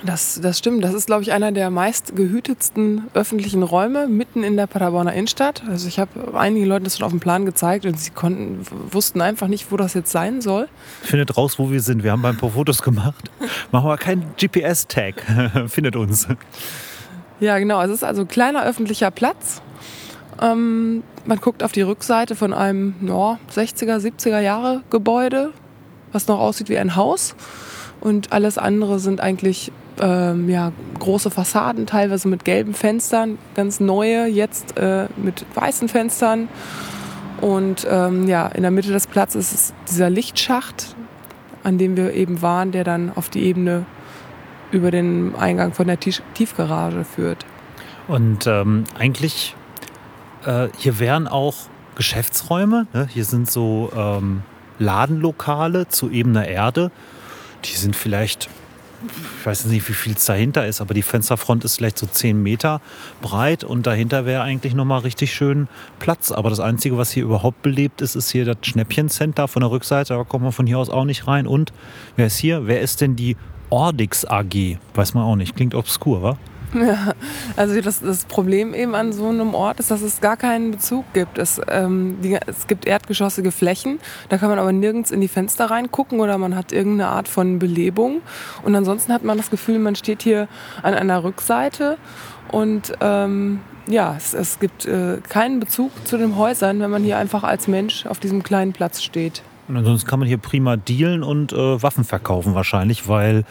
[0.05, 0.85] das, das stimmt.
[0.85, 5.63] Das ist, glaube ich, einer der meist gehütetsten öffentlichen Räume mitten in der Paderborner Innenstadt.
[5.69, 9.21] Also ich habe einigen Leuten das schon auf dem Plan gezeigt und sie konnten, wussten
[9.21, 10.69] einfach nicht, wo das jetzt sein soll.
[11.03, 12.05] Findet raus, wo wir sind.
[12.05, 13.31] Wir haben ein paar Fotos gemacht.
[13.73, 15.15] Machen wir keinen GPS-Tag.
[15.67, 16.29] Findet uns.
[17.41, 17.83] Ja, genau.
[17.83, 19.63] Es ist also ein kleiner öffentlicher Platz.
[20.41, 25.53] Ähm, man guckt auf die Rückseite von einem ja, 60er, 70er Jahre Gebäude,
[26.13, 27.35] was noch aussieht wie ein Haus.
[28.01, 34.27] Und alles andere sind eigentlich ähm, ja, große Fassaden, teilweise mit gelben Fenstern, ganz neue,
[34.27, 36.49] jetzt äh, mit weißen Fenstern.
[37.41, 40.97] Und ähm, ja, in der Mitte des Platzes ist dieser Lichtschacht,
[41.63, 43.87] an dem wir eben waren, der dann auf die Ebene
[44.71, 47.47] über den Eingang von der Tiefgarage führt.
[48.09, 49.55] Und ähm, eigentlich,
[50.45, 51.55] äh, hier wären auch
[51.95, 52.87] Geschäftsräume.
[52.93, 53.07] Ne?
[53.11, 54.43] Hier sind so ähm,
[54.79, 56.91] Ladenlokale zu ebener Erde.
[57.65, 58.49] Die sind vielleicht
[59.41, 62.43] ich weiß nicht, wie viel es dahinter ist, aber die Fensterfront ist vielleicht so 10
[62.43, 62.81] Meter
[63.23, 65.69] breit und dahinter wäre eigentlich nochmal richtig schön
[66.01, 66.33] Platz.
[66.33, 70.15] Aber das Einzige, was hier überhaupt belebt ist, ist hier das Schnäppchencenter von der Rückseite.
[70.15, 71.47] Da kommt man von hier aus auch nicht rein.
[71.47, 71.73] Und
[72.17, 72.67] wer ist hier?
[72.67, 73.37] Wer ist denn die
[73.71, 74.79] Ordix AG?
[74.95, 75.55] Weiß man auch nicht.
[75.55, 76.39] Klingt obskur, wa?
[76.79, 77.13] Ja,
[77.57, 81.05] also das, das, Problem eben an so einem Ort ist, dass es gar keinen Bezug
[81.13, 81.39] gibt.
[81.39, 85.67] Es, ähm, die, es gibt erdgeschossige Flächen, da kann man aber nirgends in die Fenster
[85.67, 88.21] reingucken oder man hat irgendeine Art von Belebung.
[88.63, 90.49] Und ansonsten hat man das Gefühl, man steht hier
[90.83, 91.97] an einer Rückseite
[92.51, 97.19] und ähm, ja, es, es gibt äh, keinen Bezug zu den Häusern, wenn man hier
[97.19, 99.43] einfach als Mensch auf diesem kleinen Platz steht.
[99.69, 103.45] Und ansonsten kann man hier prima dealen und äh, Waffen verkaufen wahrscheinlich, weil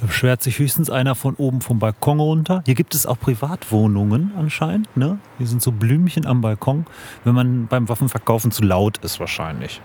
[0.00, 2.62] da beschwert sich höchstens einer von oben vom Balkon runter.
[2.64, 4.96] Hier gibt es auch Privatwohnungen anscheinend.
[4.96, 5.18] Ne?
[5.38, 6.86] Hier sind so Blümchen am Balkon,
[7.24, 9.82] wenn man beim Waffenverkaufen zu laut ist wahrscheinlich.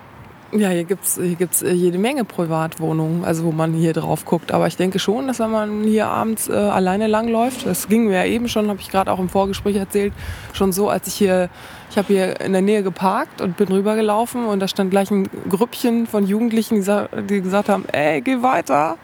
[0.54, 4.23] Ja, hier gibt es hier gibt's äh, jede Menge Privatwohnungen, also wo man hier drauf
[4.23, 4.54] guckt.
[4.54, 8.15] Aber ich denke schon, dass wenn man hier abends äh, alleine langläuft, das ging mir
[8.15, 10.13] ja eben schon, habe ich gerade auch im Vorgespräch erzählt,
[10.54, 11.49] schon so, als ich hier,
[11.91, 15.28] ich habe hier in der Nähe geparkt und bin rübergelaufen und da stand gleich ein
[15.49, 18.97] Grüppchen von Jugendlichen, die, die gesagt haben, ey, geh weiter.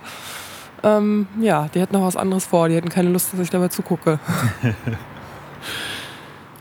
[0.83, 2.69] Ähm, ja, die hätten noch was anderes vor.
[2.69, 4.19] Die hätten keine Lust, dass ich dabei zugucke.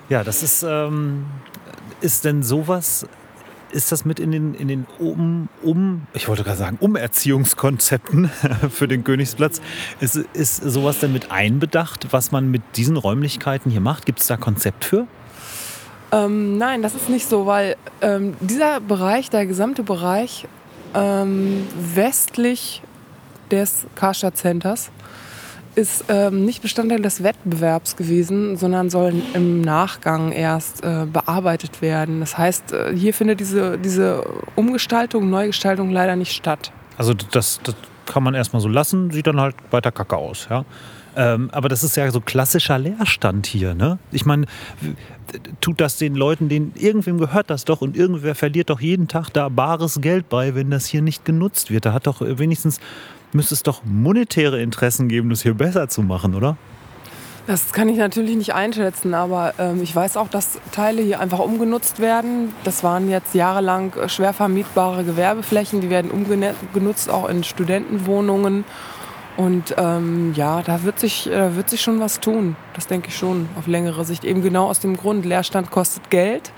[0.09, 1.27] ja, das ist, ähm,
[2.01, 3.07] ist denn sowas
[3.73, 8.29] ist das mit in den, in den um, um, ich wollte gerade sagen, Umerziehungskonzepten
[8.71, 9.61] für den Königsplatz?
[10.01, 14.07] Ist, ist sowas denn mit einbedacht, was man mit diesen Räumlichkeiten hier macht?
[14.07, 15.07] Gibt es da Konzept für?
[16.13, 20.47] Ähm, nein, das ist nicht so, weil ähm, dieser Bereich, der gesamte Bereich
[20.95, 22.83] ähm, westlich
[23.51, 24.91] des Karstadt Centers,
[25.75, 32.21] ist ähm, nicht Bestandteil des Wettbewerbs gewesen, sondern soll im Nachgang erst äh, bearbeitet werden.
[32.21, 34.25] Das heißt, äh, hier findet diese, diese
[34.57, 36.73] Umgestaltung, Neugestaltung leider nicht statt.
[36.99, 40.65] Also das, das kann man erstmal so lassen, sieht dann halt weiter kacke aus, ja.
[41.17, 43.75] Ähm, aber das ist ja so klassischer Leerstand hier.
[43.75, 43.99] Ne?
[44.13, 44.47] Ich meine,
[45.61, 49.31] tut das den Leuten, denen irgendwem gehört das doch und irgendwer verliert doch jeden Tag
[49.31, 51.85] da bares Geld bei, wenn das hier nicht genutzt wird.
[51.85, 52.81] Da hat doch wenigstens,
[53.33, 56.57] müsste es doch monetäre Interessen geben, das hier besser zu machen, oder?
[57.47, 61.41] Das kann ich natürlich nicht einschätzen, aber ähm, ich weiß auch, dass Teile hier einfach
[61.41, 62.55] umgenutzt werden.
[62.65, 68.65] Das waren jetzt jahrelang schwer vermietbare Gewerbeflächen, die werden umgenutzt auch in Studentenwohnungen
[69.37, 72.57] und ähm, ja, da wird, sich, da wird sich schon was tun.
[72.75, 74.25] Das denke ich schon auf längere Sicht.
[74.25, 76.53] Eben genau aus dem Grund, Leerstand kostet Geld.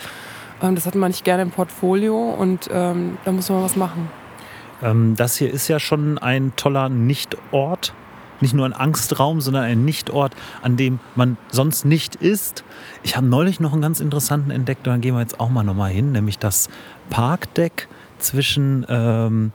[0.61, 4.11] Ähm, das hat man nicht gerne im Portfolio und ähm, da muss man was machen.
[4.83, 7.95] Ähm, das hier ist ja schon ein toller Nichtort.
[8.40, 12.64] Nicht nur ein Angstraum, sondern ein Nichtort, an dem man sonst nicht ist.
[13.05, 15.90] Ich habe neulich noch einen ganz interessanten entdeckt, da gehen wir jetzt auch mal nochmal
[15.90, 16.68] hin, nämlich das
[17.09, 19.53] Parkdeck zwischen ähm,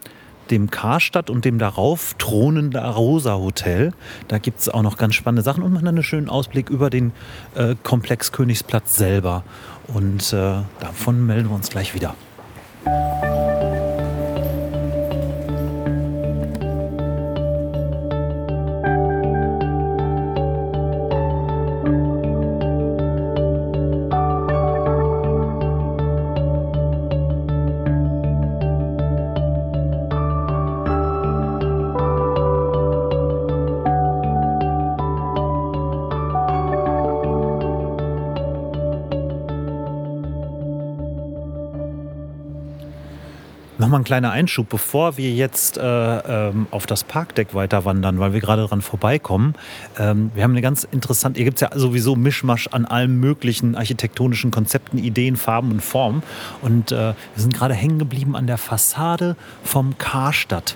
[0.52, 3.94] dem Karstadt und dem darauf thronenden Arosa Hotel.
[4.28, 6.90] Da gibt es auch noch ganz spannende Sachen und man hat einen schönen Ausblick über
[6.90, 7.12] den
[7.56, 9.44] äh, Komplex Königsplatz selber.
[9.88, 12.16] Und äh, davon melden wir uns gleich wieder.
[43.88, 48.34] Nochmal ein kleiner Einschub, bevor wir jetzt äh, ähm, auf das Parkdeck weiter wandern, weil
[48.34, 49.56] wir gerade dran vorbeikommen.
[49.98, 53.78] Ähm, wir haben eine ganz interessante, hier gibt es ja sowieso Mischmasch an allen möglichen
[53.78, 56.22] architektonischen Konzepten, Ideen, Farben und Formen.
[56.62, 60.76] Und äh, wir sind gerade hängen geblieben an der Fassade vom Karstadt.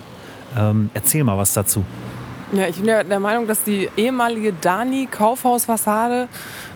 [0.56, 1.84] Ähm, erzähl mal was dazu.
[2.52, 6.28] Ja, ich bin ja der Meinung, dass die ehemalige Dani-Kaufhausfassade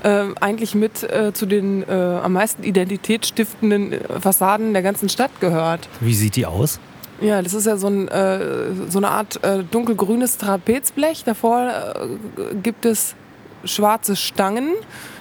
[0.02, 5.32] äh, eigentlich mit äh, zu den äh, am meisten identitätsstiftenden äh, Fassaden der ganzen Stadt
[5.38, 5.86] gehört.
[6.00, 6.80] Wie sieht die aus?
[7.20, 8.40] Ja, das ist ja so, ein, äh,
[8.88, 11.24] so eine Art äh, dunkelgrünes Trapezblech.
[11.24, 11.70] Davor
[12.62, 13.14] gibt es
[13.64, 14.72] schwarze Stangen,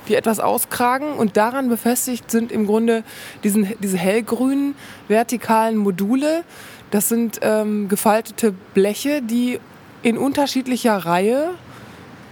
[0.07, 3.03] die etwas auskragen und daran befestigt sind im Grunde
[3.43, 4.75] diesen, diese hellgrünen
[5.09, 6.43] vertikalen Module.
[6.91, 9.59] Das sind ähm, gefaltete Bleche, die
[10.05, 11.55] in unterschiedlicher Reihe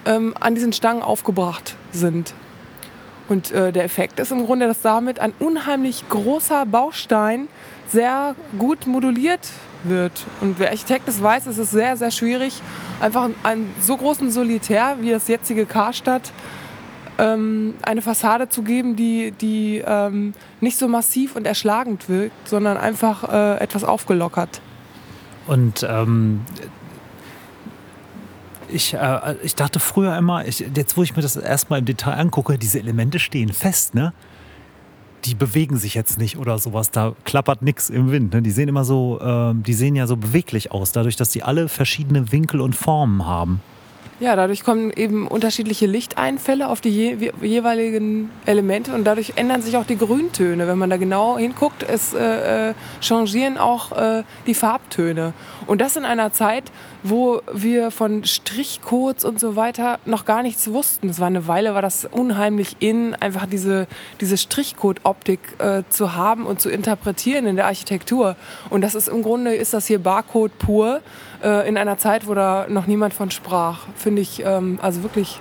[0.05, 2.36] ähm, an diesen Stangen aufgebracht sind.
[3.27, 7.47] Und äh, der Effekt ist im Grunde, dass damit ein unheimlich großer Baustein
[7.88, 9.49] sehr gut moduliert
[9.86, 10.12] wird.
[10.39, 12.62] Und wer Architekt es weiß, ist es sehr, sehr schwierig,
[13.01, 16.31] einfach einen so großen Solitär wie das jetzige Karstadt
[17.17, 22.77] ähm, eine Fassade zu geben, die, die ähm, nicht so massiv und erschlagend wirkt, sondern
[22.77, 24.62] einfach äh, etwas aufgelockert.
[25.47, 26.41] Und ähm,
[28.69, 32.13] ich, äh, ich dachte früher immer, ich, jetzt wo ich mir das erstmal im Detail
[32.13, 34.13] angucke, diese Elemente stehen fest, ne?
[35.26, 38.34] Die bewegen sich jetzt nicht oder sowas, da klappert nichts im Wind.
[38.34, 38.41] Ne?
[38.41, 41.69] Die sehen immer so, äh, die sehen ja so beweglich aus, dadurch, dass die alle
[41.69, 43.62] verschiedene Winkel und Formen haben.
[44.19, 49.76] Ja, dadurch kommen eben unterschiedliche Lichteinfälle auf die je jeweiligen Elemente und dadurch ändern sich
[49.76, 50.67] auch die Grüntöne.
[50.67, 55.34] Wenn man da genau hinguckt, es äh, äh, changieren auch äh, die Farbtöne.
[55.65, 56.65] Und das in einer Zeit,
[57.02, 61.10] wo wir von Strichcodes und so weiter noch gar nichts wussten.
[61.10, 63.88] Es war eine Weile, war das unheimlich in, einfach diese,
[64.21, 68.36] diese Strichcode-Optik äh, zu haben und zu interpretieren in der Architektur.
[68.69, 71.02] Und das ist im Grunde, ist das hier Barcode pur
[71.43, 73.79] äh, in einer Zeit, wo da noch niemand von sprach.
[73.95, 75.39] Finde ich ähm, also wirklich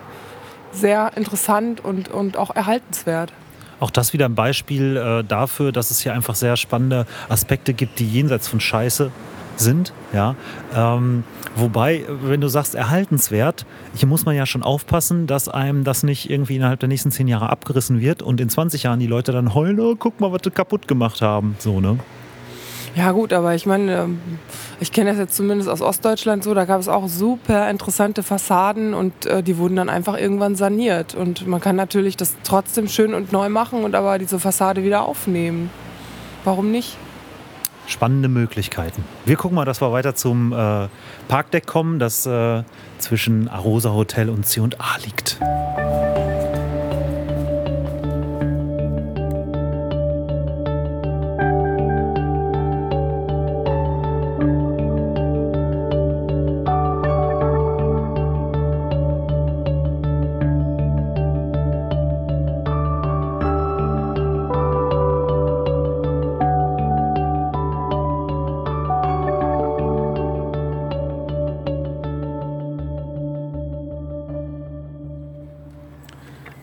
[0.73, 3.33] sehr interessant und, und auch erhaltenswert.
[3.81, 7.99] Auch das wieder ein Beispiel äh, dafür, dass es hier einfach sehr spannende Aspekte gibt,
[7.99, 9.11] die jenseits von Scheiße
[9.57, 9.93] sind.
[10.12, 10.35] Ja?
[10.75, 11.25] Ähm,
[11.57, 16.31] wobei, wenn du sagst erhaltenswert, hier muss man ja schon aufpassen, dass einem das nicht
[16.31, 19.55] irgendwie innerhalb der nächsten zehn Jahre abgerissen wird und in 20 Jahren die Leute dann
[19.55, 21.57] heulen, oh, guck mal, was sie kaputt gemacht haben.
[21.59, 21.99] So, ne?
[22.95, 24.21] Ja gut, aber ich meine, ähm,
[24.81, 28.93] ich kenne das jetzt zumindest aus Ostdeutschland so, da gab es auch super interessante Fassaden
[28.93, 31.15] und äh, die wurden dann einfach irgendwann saniert.
[31.15, 35.07] Und man kann natürlich das trotzdem schön und neu machen und aber diese Fassade wieder
[35.07, 35.71] aufnehmen.
[36.45, 36.97] Warum nicht?
[37.87, 39.05] Spannende Möglichkeiten.
[39.25, 40.89] Wir gucken mal, dass wir weiter zum äh,
[41.29, 42.63] Parkdeck kommen, das äh,
[42.99, 45.39] zwischen Arosa Hotel und C&A liegt.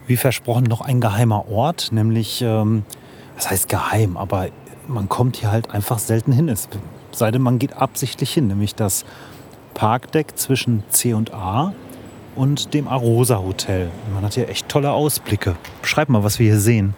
[0.09, 2.83] Wie versprochen, noch ein geheimer Ort, nämlich, ähm,
[3.35, 4.47] das heißt geheim, aber
[4.87, 6.49] man kommt hier halt einfach selten hin.
[6.49, 6.67] Es
[7.11, 9.05] sei denn, man geht absichtlich hin, nämlich das
[9.75, 11.73] Parkdeck zwischen C und A
[12.35, 13.91] und dem Arosa Hotel.
[14.13, 15.55] Man hat hier echt tolle Ausblicke.
[15.81, 16.95] Beschreib mal, was wir hier sehen.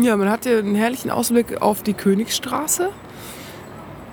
[0.00, 2.90] Ja, man hat hier einen herrlichen Ausblick auf die Königsstraße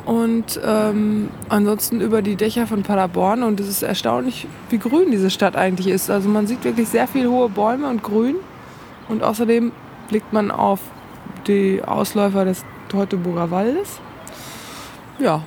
[0.06, 3.44] und ähm, ansonsten über die Dächer von Paderborn.
[3.44, 6.10] Und es ist erstaunlich, wie grün diese Stadt eigentlich ist.
[6.10, 8.36] Also man sieht wirklich sehr viele hohe Bäume und Grün.
[9.10, 9.72] Und außerdem
[10.10, 10.80] blickt man auf
[11.48, 14.00] die Ausläufer des Teutoburger Waldes.
[15.20, 15.44] Ja,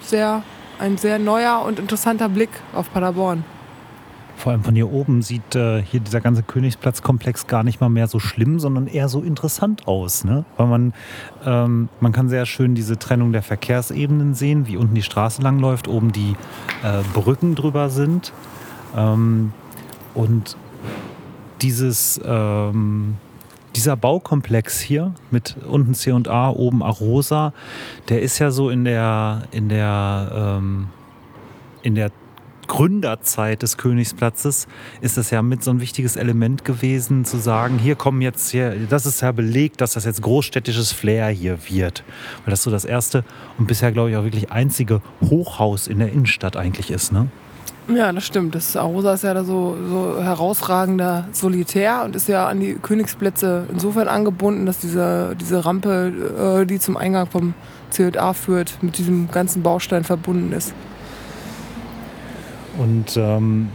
[0.00, 0.42] sehr,
[0.78, 3.44] ein sehr neuer und interessanter Blick auf Paderborn.
[4.36, 8.08] Vor allem von hier oben sieht äh, hier dieser ganze Königsplatzkomplex gar nicht mal mehr
[8.08, 10.24] so schlimm, sondern eher so interessant aus.
[10.24, 10.44] Ne?
[10.56, 10.94] Weil man,
[11.44, 15.88] ähm, man kann sehr schön diese Trennung der Verkehrsebenen sehen, wie unten die Straße langläuft,
[15.88, 16.36] oben die
[16.82, 18.32] äh, Brücken drüber sind.
[18.96, 19.52] Ähm,
[20.14, 20.56] und
[21.62, 23.16] dieses, ähm,
[23.76, 27.52] dieser Baukomplex hier mit unten C und A, oben Arosa,
[28.08, 30.88] der ist ja so in der, in der, ähm,
[31.82, 32.10] in der
[32.66, 34.66] Gründerzeit des Königsplatzes
[35.00, 38.74] ist es ja mit so ein wichtiges Element gewesen, zu sagen, hier kommen jetzt hier,
[38.88, 42.04] das ist ja belegt, dass das jetzt großstädtisches Flair hier wird.
[42.44, 43.24] Weil das so das erste
[43.58, 47.28] und bisher, glaube ich, auch wirklich einzige Hochhaus in der Innenstadt eigentlich ist, ne?
[47.88, 48.54] Ja, das stimmt.
[48.54, 53.66] Das Arosa ist ja da so, so herausragender Solitär und ist ja an die Königsplätze
[53.70, 57.52] insofern angebunden, dass diese, diese Rampe, äh, die zum Eingang vom
[57.90, 60.72] CJA führt, mit diesem ganzen Baustein verbunden ist.
[62.78, 63.68] Und ähm,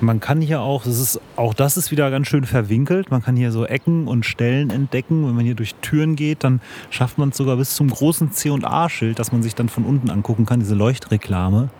[0.00, 3.10] man kann hier auch, das ist, auch das ist wieder ganz schön verwinkelt.
[3.10, 5.26] Man kann hier so Ecken und Stellen entdecken.
[5.26, 9.18] Wenn man hier durch Türen geht, dann schafft man es sogar bis zum großen C&A-Schild,
[9.18, 11.70] das man sich dann von unten angucken kann, diese Leuchtreklame,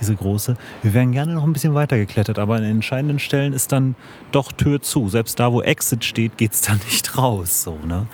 [0.00, 0.56] diese große.
[0.82, 3.94] Wir wären gerne noch ein bisschen weiter geklettert, aber an den entscheidenden Stellen ist dann
[4.32, 5.08] doch Tür zu.
[5.08, 7.62] Selbst da, wo Exit steht, geht es dann nicht raus.
[7.62, 8.06] So, ne?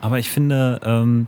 [0.00, 1.26] Aber ich finde, ähm,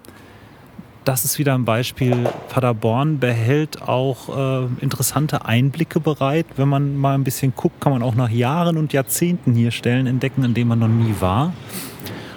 [1.09, 2.29] das ist wieder ein Beispiel.
[2.51, 6.45] Paderborn behält auch äh, interessante Einblicke bereit.
[6.57, 10.07] Wenn man mal ein bisschen guckt, kann man auch nach Jahren und Jahrzehnten hier Stellen
[10.07, 11.55] entdecken, an denen man noch nie war.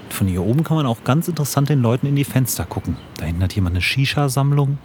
[0.04, 2.96] Und von hier oben kann man auch ganz interessant den Leuten in die Fenster gucken.
[3.18, 4.78] Da hinten hat jemand eine Shisha-Sammlung.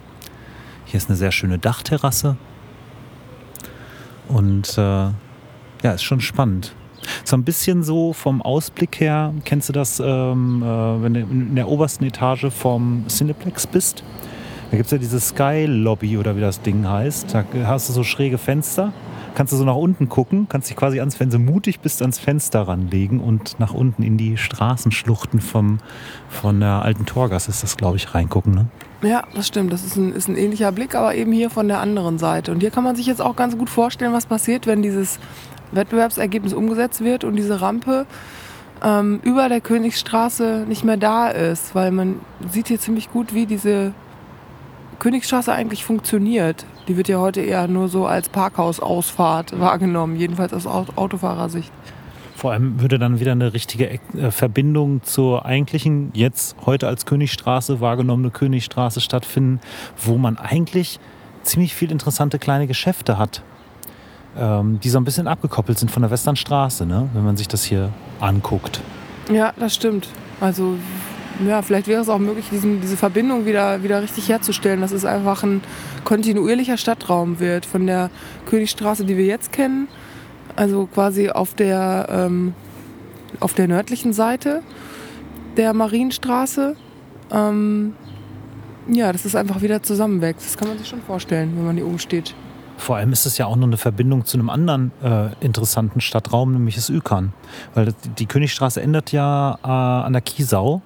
[0.83, 2.35] Hier ist eine sehr schöne Dachterrasse.
[4.27, 6.75] Und äh, ja, ist schon spannend.
[7.23, 10.65] So ein bisschen so vom Ausblick her, kennst du das, ähm, äh,
[11.03, 14.03] wenn du in der obersten Etage vom Cineplex bist?
[14.71, 17.33] Da gibt es ja diese Sky Lobby oder wie das Ding heißt.
[17.33, 18.91] Da hast du so schräge Fenster.
[19.33, 22.67] Kannst du so nach unten gucken, kannst dich quasi ans, du mutig bist, ans Fenster
[22.67, 25.77] ranlegen und nach unten in die Straßenschluchten vom,
[26.27, 28.55] von der alten Torgasse ist das, glaube ich, reingucken.
[28.55, 28.65] Ne?
[29.03, 29.71] Ja, das stimmt.
[29.71, 32.51] Das ist ein, ist ein ähnlicher Blick, aber eben hier von der anderen Seite.
[32.51, 35.19] Und hier kann man sich jetzt auch ganz gut vorstellen, was passiert, wenn dieses
[35.71, 38.05] Wettbewerbsergebnis umgesetzt wird und diese Rampe
[38.83, 42.19] ähm, über der Königsstraße nicht mehr da ist, weil man
[42.51, 43.93] sieht hier ziemlich gut, wie diese
[44.99, 46.65] Königsstraße eigentlich funktioniert.
[46.87, 51.71] Die wird ja heute eher nur so als Parkhausausfahrt wahrgenommen, jedenfalls aus Autofahrersicht.
[52.35, 53.99] Vor allem würde dann wieder eine richtige äh,
[54.29, 59.59] Verbindung zur eigentlichen, jetzt heute als Königstraße wahrgenommene Königstraße stattfinden,
[59.97, 60.99] wo man eigentlich
[61.41, 63.41] ziemlich viele interessante kleine Geschäfte hat
[64.39, 67.09] ähm, die so ein bisschen abgekoppelt sind von der Westernstraße, ne?
[67.13, 68.81] wenn man sich das hier anguckt.
[69.31, 70.07] Ja, das stimmt.
[70.39, 70.77] Also
[71.45, 75.05] ja, vielleicht wäre es auch möglich, diesen, diese Verbindung wieder, wieder richtig herzustellen, dass es
[75.05, 75.61] einfach ein
[76.03, 77.65] kontinuierlicher Stadtraum wird.
[77.65, 78.09] Von der
[78.47, 79.87] Königstraße, die wir jetzt kennen,
[80.55, 82.53] also quasi auf der, ähm,
[83.39, 84.63] auf der nördlichen Seite
[85.57, 86.75] der Marienstraße.
[87.31, 87.93] Ähm,
[88.87, 90.45] ja, dass es einfach wieder zusammenwächst.
[90.45, 92.33] Das kann man sich schon vorstellen, wenn man hier oben steht.
[92.77, 96.53] Vor allem ist es ja auch noch eine Verbindung zu einem anderen äh, interessanten Stadtraum,
[96.53, 97.33] nämlich das Ükan.
[97.73, 100.81] Weil die Königstraße endet ja äh, an der Kiesau.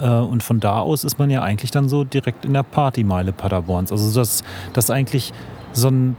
[0.00, 3.32] Äh, und von da aus ist man ja eigentlich dann so direkt in der Partymeile
[3.32, 3.92] Paderborns.
[3.92, 5.32] Also dass, dass eigentlich
[5.72, 6.16] so ein,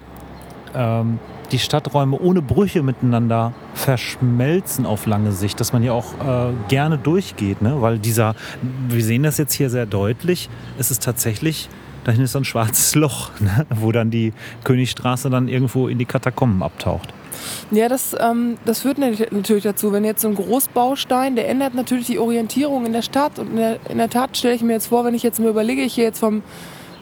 [0.76, 1.20] ähm,
[1.51, 6.99] die Stadträume ohne Brüche miteinander verschmelzen auf lange Sicht, dass man ja auch äh, gerne
[6.99, 7.82] durchgeht, ne?
[7.82, 10.47] weil dieser, wir sehen das jetzt hier sehr deutlich,
[10.78, 11.70] es ist tatsächlich,
[12.03, 13.65] dahin ist so ein schwarzes Loch, ne?
[13.69, 14.33] wo dann die
[14.63, 17.13] Königstraße dann irgendwo in die Katakomben abtaucht.
[17.71, 22.07] Ja, das, ähm, das führt natürlich dazu, wenn jetzt so ein Großbaustein, der ändert natürlich
[22.07, 23.39] die Orientierung in der Stadt.
[23.39, 25.49] Und in der, in der Tat stelle ich mir jetzt vor, wenn ich jetzt mir
[25.49, 26.43] überlege, ich gehe jetzt vom,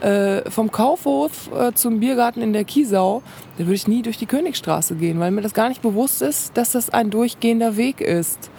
[0.01, 3.23] äh, vom Kaufhof äh, zum Biergarten in der Kiesau,
[3.57, 6.55] dann würde ich nie durch die Königstraße gehen, weil mir das gar nicht bewusst ist,
[6.57, 8.51] dass das ein durchgehender Weg ist.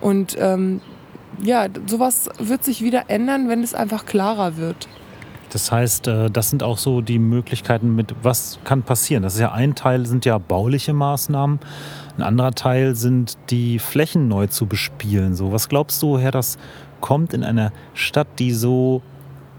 [0.00, 0.80] Und ähm,
[1.42, 4.88] ja, sowas wird sich wieder ändern, wenn es einfach klarer wird.
[5.50, 9.22] Das heißt, äh, das sind auch so die Möglichkeiten mit, was kann passieren.
[9.22, 11.60] Das ist ja ein Teil, sind ja bauliche Maßnahmen.
[12.16, 15.34] Ein anderer Teil sind die Flächen neu zu bespielen.
[15.34, 16.58] So, was glaubst du, Herr, das
[17.00, 19.02] kommt in einer Stadt, die so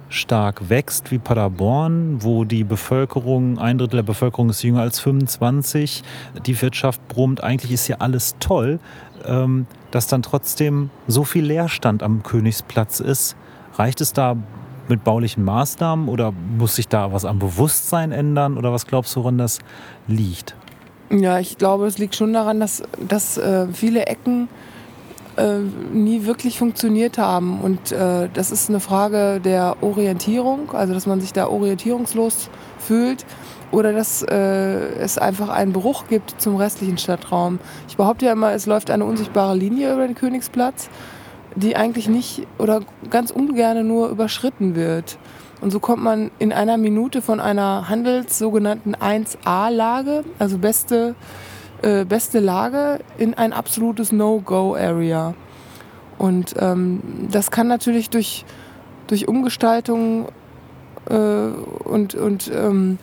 [0.09, 6.03] stark wächst wie Paderborn, wo die Bevölkerung, ein Drittel der Bevölkerung ist jünger als 25,
[6.45, 8.79] die Wirtschaft brummt, eigentlich ist ja alles toll,
[9.25, 13.35] ähm, dass dann trotzdem so viel Leerstand am Königsplatz ist.
[13.75, 14.37] Reicht es da
[14.89, 19.21] mit baulichen Maßnahmen oder muss sich da was am Bewusstsein ändern oder was glaubst du,
[19.21, 19.59] woran das
[20.07, 20.55] liegt?
[21.09, 24.49] Ja, ich glaube, es liegt schon daran, dass, dass äh, viele Ecken
[25.37, 25.59] äh,
[25.93, 27.61] nie wirklich funktioniert haben.
[27.61, 33.25] Und äh, das ist eine Frage der Orientierung, also dass man sich da orientierungslos fühlt
[33.71, 34.35] oder dass äh,
[34.99, 37.59] es einfach einen Bruch gibt zum restlichen Stadtraum.
[37.87, 40.89] Ich behaupte ja immer, es läuft eine unsichtbare Linie über den Königsplatz
[41.57, 45.17] die eigentlich nicht oder ganz ungern nur überschritten wird.
[45.59, 51.15] Und so kommt man in einer Minute von einer Handels sogenannten 1A-Lage, also beste,
[51.81, 55.33] äh, beste Lage, in ein absolutes No-Go-Area.
[56.19, 58.45] Und ähm, das kann natürlich durch,
[59.07, 60.27] durch Umgestaltung
[61.09, 62.99] äh, und, und ähm,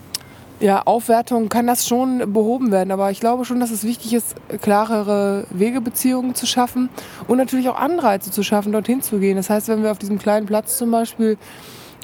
[0.61, 2.91] ja, Aufwertung kann das schon behoben werden.
[2.91, 6.89] Aber ich glaube schon, dass es wichtig ist, klarere Wegebeziehungen zu schaffen
[7.29, 9.37] und natürlich auch Anreize zu schaffen, dorthin zu gehen.
[9.37, 11.37] Das heißt, wenn wir auf diesem kleinen Platz zum Beispiel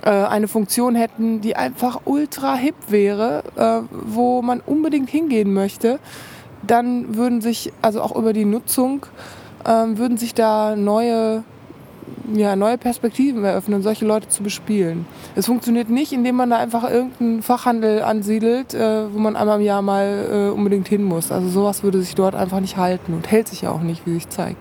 [0.02, 5.98] äh, eine Funktion hätten, die einfach ultra hip wäre, äh, wo man unbedingt hingehen möchte,
[6.62, 9.06] dann würden sich, also auch über die Nutzung,
[9.64, 11.44] äh, würden sich da neue
[12.34, 15.06] ja, neue Perspektiven eröffnen, solche Leute zu bespielen.
[15.34, 19.64] Es funktioniert nicht, indem man da einfach irgendeinen Fachhandel ansiedelt, äh, wo man einmal im
[19.64, 21.32] Jahr mal äh, unbedingt hin muss.
[21.32, 24.14] Also sowas würde sich dort einfach nicht halten und hält sich ja auch nicht, wie
[24.14, 24.58] sich zeigt.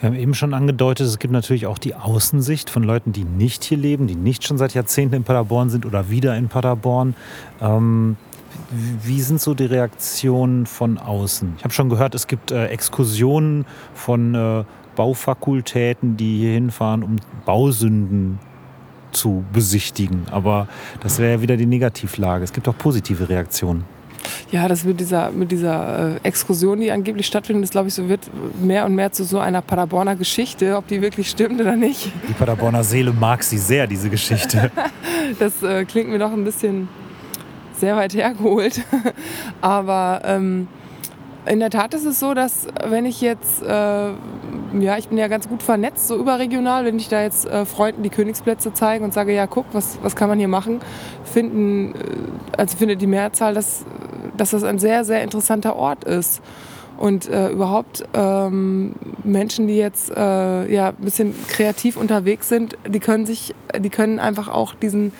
[0.00, 3.64] Wir haben eben schon angedeutet, es gibt natürlich auch die Außensicht von Leuten, die nicht
[3.64, 7.16] hier leben, die nicht schon seit Jahrzehnten in Paderborn sind oder wieder in Paderborn.
[7.60, 8.16] Ähm,
[9.02, 11.54] wie sind so die Reaktionen von außen?
[11.58, 14.64] Ich habe schon gehört, es gibt äh, Exkursionen von äh,
[14.98, 18.40] Baufakultäten, die hier hinfahren, um Bausünden
[19.12, 20.26] zu besichtigen.
[20.32, 20.66] Aber
[21.00, 22.42] das wäre ja wieder die Negativlage.
[22.42, 23.84] Es gibt auch positive Reaktionen.
[24.50, 28.08] Ja, das mit dieser, mit dieser äh, Exkursion, die angeblich stattfindet, das glaube ich, so
[28.08, 28.28] wird
[28.60, 32.10] mehr und mehr zu so einer Paderborner Geschichte, ob die wirklich stimmt oder nicht.
[32.28, 34.72] Die Paderborner Seele mag sie sehr, diese Geschichte.
[35.38, 36.88] das äh, klingt mir doch ein bisschen
[37.78, 38.82] sehr weit hergeholt.
[39.60, 40.66] Aber ähm,
[41.48, 45.28] in der Tat ist es so, dass wenn ich jetzt, äh, ja, ich bin ja
[45.28, 49.14] ganz gut vernetzt, so überregional, wenn ich da jetzt äh, Freunden die Königsplätze zeige und
[49.14, 50.80] sage, ja, guck, was, was kann man hier machen,
[51.24, 53.84] finden, äh, also findet die Mehrzahl, dass,
[54.36, 56.42] dass das ein sehr, sehr interessanter Ort ist.
[56.98, 62.98] Und äh, überhaupt ähm, Menschen, die jetzt äh, ja, ein bisschen kreativ unterwegs sind, die
[62.98, 65.12] können sich, die können einfach auch diesen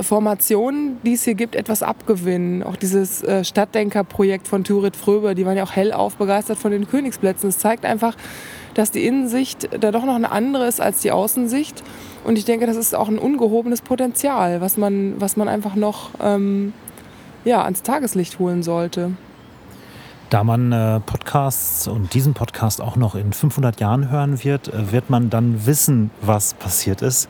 [0.00, 2.62] Formationen, die es hier gibt, etwas abgewinnen.
[2.62, 6.88] Auch dieses äh, Stadtdenkerprojekt von Turit Fröber, die waren ja auch hellauf begeistert von den
[6.88, 7.48] Königsplätzen.
[7.48, 8.16] Es zeigt einfach,
[8.74, 11.82] dass die Innensicht da doch noch eine andere ist als die Außensicht.
[12.24, 16.10] Und ich denke, das ist auch ein ungehobenes Potenzial, was man, was man einfach noch
[16.20, 16.72] ähm,
[17.44, 19.12] ja, ans Tageslicht holen sollte.
[20.30, 24.90] Da man äh, Podcasts und diesen Podcast auch noch in 500 Jahren hören wird, äh,
[24.90, 27.28] wird man dann wissen, was passiert ist.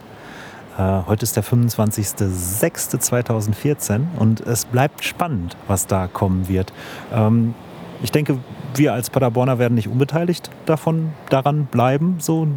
[0.78, 6.72] Äh, heute ist der 25.06.2014 und es bleibt spannend, was da kommen wird.
[7.12, 7.54] Ähm,
[8.02, 8.38] ich denke,
[8.74, 12.48] wir als Paderborner werden nicht unbeteiligt davon daran bleiben so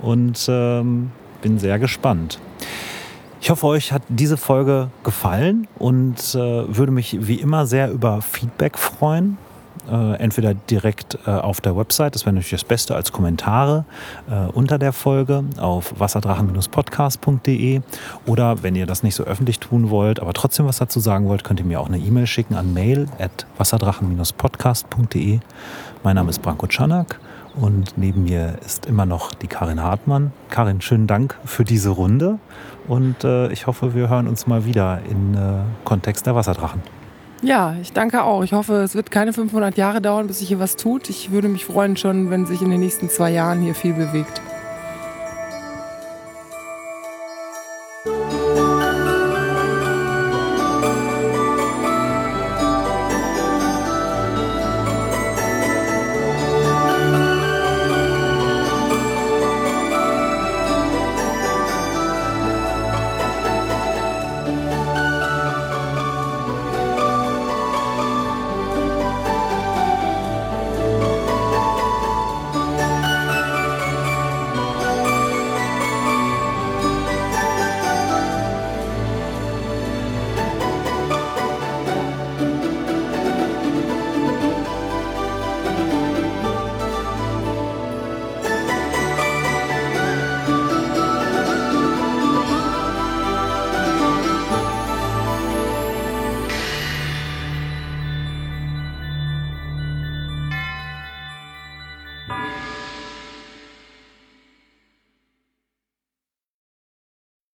[0.00, 2.40] und ähm, bin sehr gespannt.
[3.42, 8.20] Ich hoffe, euch hat diese Folge gefallen und äh, würde mich wie immer sehr über
[8.22, 9.38] Feedback freuen
[9.90, 13.84] äh, entweder direkt äh, auf der Website, das wäre natürlich das Beste, als Kommentare
[14.30, 17.80] äh, unter der Folge auf wasserdrachen-podcast.de
[18.26, 21.44] oder wenn ihr das nicht so öffentlich tun wollt, aber trotzdem was dazu sagen wollt,
[21.44, 25.40] könnt ihr mir auch eine E-Mail schicken an mail at wasserdrachen-podcast.de.
[26.02, 27.20] Mein Name ist Branko Czanak
[27.54, 30.32] Und neben mir ist immer noch die Karin Hartmann.
[30.48, 32.38] Karin, schönen Dank für diese Runde
[32.88, 36.99] und äh, ich hoffe, wir hören uns mal wieder in äh, Kontext der Wasserdrachen.
[37.42, 38.42] Ja, ich danke auch.
[38.42, 41.08] Ich hoffe, es wird keine 500 Jahre dauern, bis sich hier was tut.
[41.08, 44.42] Ich würde mich freuen schon, wenn sich in den nächsten zwei Jahren hier viel bewegt.